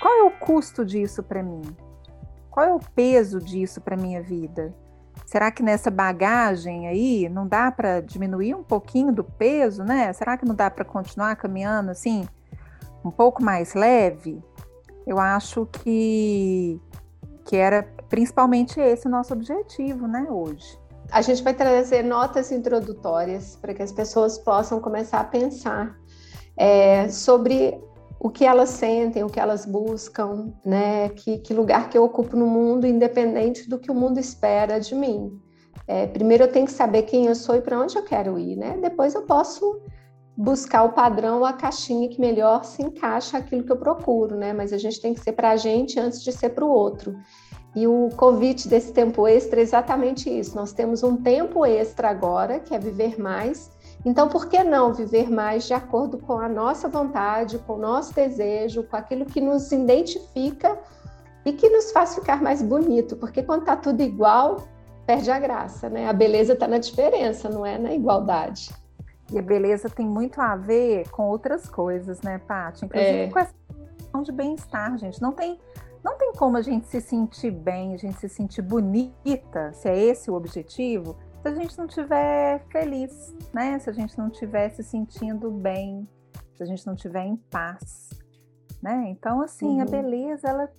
Qual 0.00 0.14
é 0.14 0.22
o 0.24 0.30
custo 0.32 0.84
disso 0.84 1.22
para 1.22 1.42
mim? 1.42 1.62
Qual 2.50 2.66
é 2.66 2.74
o 2.74 2.80
peso 2.94 3.38
disso 3.38 3.80
para 3.80 3.96
minha 3.96 4.22
vida? 4.22 4.74
Será 5.24 5.50
que 5.50 5.62
nessa 5.62 5.90
bagagem 5.90 6.86
aí 6.88 7.28
não 7.28 7.46
dá 7.46 7.70
para 7.72 8.00
diminuir 8.00 8.54
um 8.54 8.62
pouquinho 8.62 9.12
do 9.12 9.24
peso, 9.24 9.82
né? 9.82 10.12
Será 10.12 10.36
que 10.36 10.44
não 10.44 10.54
dá 10.54 10.70
para 10.70 10.84
continuar 10.84 11.36
caminhando 11.36 11.90
assim, 11.90 12.28
um 13.04 13.10
pouco 13.10 13.42
mais 13.42 13.72
leve? 13.74 14.42
Eu 15.06 15.18
acho 15.18 15.66
que, 15.66 16.78
que 17.46 17.56
era 17.56 17.82
principalmente 18.12 18.78
esse 18.78 19.06
o 19.06 19.10
nosso 19.10 19.32
objetivo, 19.32 20.06
né, 20.06 20.26
hoje. 20.28 20.78
A 21.10 21.22
gente 21.22 21.42
vai 21.42 21.54
trazer 21.54 22.02
notas 22.04 22.52
introdutórias 22.52 23.56
para 23.56 23.72
que 23.72 23.82
as 23.82 23.90
pessoas 23.90 24.36
possam 24.36 24.78
começar 24.80 25.20
a 25.20 25.24
pensar 25.24 25.96
é, 26.54 27.08
sobre 27.08 27.82
o 28.20 28.28
que 28.28 28.44
elas 28.44 28.68
sentem, 28.68 29.24
o 29.24 29.30
que 29.30 29.40
elas 29.40 29.64
buscam, 29.64 30.52
né? 30.62 31.08
Que, 31.08 31.38
que, 31.38 31.54
lugar 31.54 31.88
que 31.88 31.96
eu 31.96 32.04
ocupo 32.04 32.36
no 32.36 32.46
mundo, 32.46 32.86
independente 32.86 33.66
do 33.66 33.78
que 33.78 33.90
o 33.90 33.94
mundo 33.94 34.20
espera 34.20 34.78
de 34.78 34.94
mim. 34.94 35.40
É, 35.88 36.06
primeiro 36.06 36.44
eu 36.44 36.52
tenho 36.52 36.66
que 36.66 36.72
saber 36.72 37.04
quem 37.04 37.26
eu 37.26 37.34
sou 37.34 37.56
e 37.56 37.62
para 37.62 37.80
onde 37.80 37.96
eu 37.96 38.04
quero 38.04 38.38
ir, 38.38 38.56
né? 38.56 38.76
Depois 38.80 39.14
eu 39.14 39.22
posso 39.22 39.80
buscar 40.36 40.82
o 40.82 40.92
padrão, 40.92 41.46
a 41.46 41.54
caixinha 41.54 42.10
que 42.10 42.20
melhor 42.20 42.62
se 42.64 42.82
encaixa 42.82 43.38
aquilo 43.38 43.64
que 43.64 43.72
eu 43.72 43.78
procuro, 43.78 44.36
né? 44.36 44.52
Mas 44.52 44.70
a 44.70 44.78
gente 44.78 45.00
tem 45.00 45.14
que 45.14 45.20
ser 45.20 45.32
para 45.32 45.50
a 45.52 45.56
gente 45.56 45.98
antes 45.98 46.22
de 46.22 46.30
ser 46.30 46.50
para 46.50 46.64
o 46.64 46.68
outro. 46.68 47.16
E 47.74 47.86
o 47.86 48.10
convite 48.16 48.68
desse 48.68 48.92
tempo 48.92 49.26
extra 49.26 49.60
é 49.60 49.62
exatamente 49.62 50.28
isso. 50.28 50.54
Nós 50.54 50.72
temos 50.72 51.02
um 51.02 51.16
tempo 51.16 51.64
extra 51.64 52.10
agora, 52.10 52.60
que 52.60 52.74
é 52.74 52.78
viver 52.78 53.18
mais. 53.18 53.70
Então, 54.04 54.28
por 54.28 54.46
que 54.46 54.62
não 54.62 54.92
viver 54.92 55.30
mais 55.30 55.64
de 55.64 55.72
acordo 55.72 56.18
com 56.18 56.38
a 56.38 56.48
nossa 56.48 56.88
vontade, 56.88 57.58
com 57.60 57.74
o 57.74 57.78
nosso 57.78 58.14
desejo, 58.14 58.82
com 58.82 58.96
aquilo 58.96 59.24
que 59.24 59.40
nos 59.40 59.72
identifica 59.72 60.78
e 61.44 61.52
que 61.52 61.68
nos 61.70 61.92
faz 61.92 62.14
ficar 62.14 62.42
mais 62.42 62.60
bonito? 62.60 63.16
Porque 63.16 63.42
quando 63.42 63.60
está 63.60 63.76
tudo 63.76 64.02
igual, 64.02 64.68
perde 65.06 65.30
a 65.30 65.38
graça, 65.38 65.88
né? 65.88 66.08
A 66.08 66.12
beleza 66.12 66.52
está 66.52 66.68
na 66.68 66.78
diferença, 66.78 67.48
não 67.48 67.64
é 67.64 67.78
na 67.78 67.94
igualdade. 67.94 68.70
E 69.32 69.38
a 69.38 69.42
beleza 69.42 69.88
tem 69.88 70.06
muito 70.06 70.40
a 70.40 70.56
ver 70.56 71.08
com 71.10 71.28
outras 71.28 71.68
coisas, 71.68 72.20
né, 72.20 72.38
Paty? 72.38 72.84
Inclusive 72.84 73.18
é. 73.18 73.30
com 73.30 73.38
essa 73.38 73.54
questão 73.96 74.22
de 74.22 74.32
bem-estar, 74.32 74.98
gente. 74.98 75.22
Não 75.22 75.32
tem, 75.32 75.58
não 76.02 76.18
tem 76.18 76.32
como 76.32 76.56
a 76.56 76.62
gente 76.62 76.86
se 76.86 77.00
sentir 77.00 77.50
bem, 77.50 77.94
a 77.94 77.96
gente 77.96 78.18
se 78.18 78.28
sentir 78.28 78.62
bonita, 78.62 79.72
se 79.72 79.88
é 79.88 79.96
esse 79.96 80.30
o 80.30 80.34
objetivo, 80.34 81.16
se 81.40 81.48
a 81.48 81.54
gente 81.54 81.76
não 81.78 81.86
estiver 81.86 82.64
feliz, 82.70 83.34
né? 83.52 83.78
Se 83.78 83.90
a 83.90 83.92
gente 83.92 84.16
não 84.18 84.28
estiver 84.28 84.68
se 84.70 84.82
sentindo 84.82 85.50
bem, 85.50 86.08
se 86.54 86.62
a 86.62 86.66
gente 86.66 86.86
não 86.86 86.94
estiver 86.94 87.24
em 87.24 87.36
paz, 87.36 88.10
né? 88.82 89.06
Então, 89.08 89.40
assim, 89.40 89.76
uhum. 89.76 89.82
a 89.82 89.84
beleza, 89.84 90.48
ela 90.48 90.72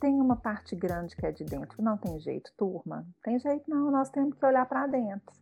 tem 0.00 0.20
uma 0.20 0.36
parte 0.36 0.76
grande 0.76 1.16
que 1.16 1.26
é 1.26 1.32
de 1.32 1.44
dentro. 1.44 1.82
Não 1.82 1.96
tem 1.96 2.18
jeito, 2.20 2.52
turma. 2.56 3.06
Tem 3.22 3.38
jeito 3.38 3.68
não, 3.68 3.90
nós 3.90 4.10
temos 4.10 4.34
que 4.34 4.44
olhar 4.44 4.66
para 4.66 4.86
dentro. 4.86 5.34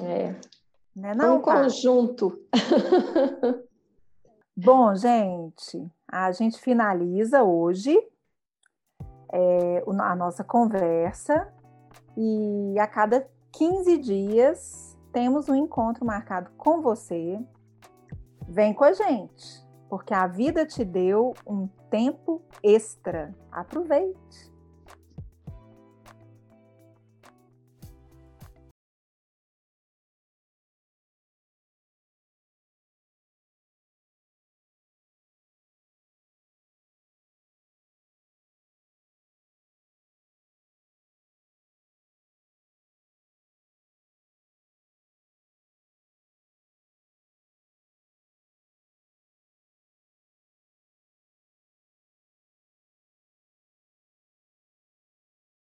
É, 0.00 0.34
né, 0.94 1.14
não, 1.14 1.38
um 1.38 1.42
conjunto. 1.42 2.40
Bom, 4.56 4.94
gente, 4.94 5.90
a 6.08 6.30
gente 6.32 6.60
finaliza 6.60 7.42
hoje 7.42 7.96
é, 9.34 9.82
a 10.00 10.14
nossa 10.14 10.44
conversa 10.44 11.52
e 12.16 12.78
a 12.78 12.86
cada 12.86 13.28
15 13.50 13.98
dias 13.98 14.96
temos 15.12 15.48
um 15.48 15.56
encontro 15.56 16.04
marcado 16.04 16.50
com 16.56 16.80
você. 16.80 17.40
Vem 18.48 18.72
com 18.72 18.84
a 18.84 18.92
gente, 18.92 19.66
porque 19.88 20.14
a 20.14 20.28
vida 20.28 20.64
te 20.64 20.84
deu 20.84 21.34
um 21.44 21.66
tempo 21.90 22.42
extra. 22.62 23.34
Aproveite! 23.50 24.53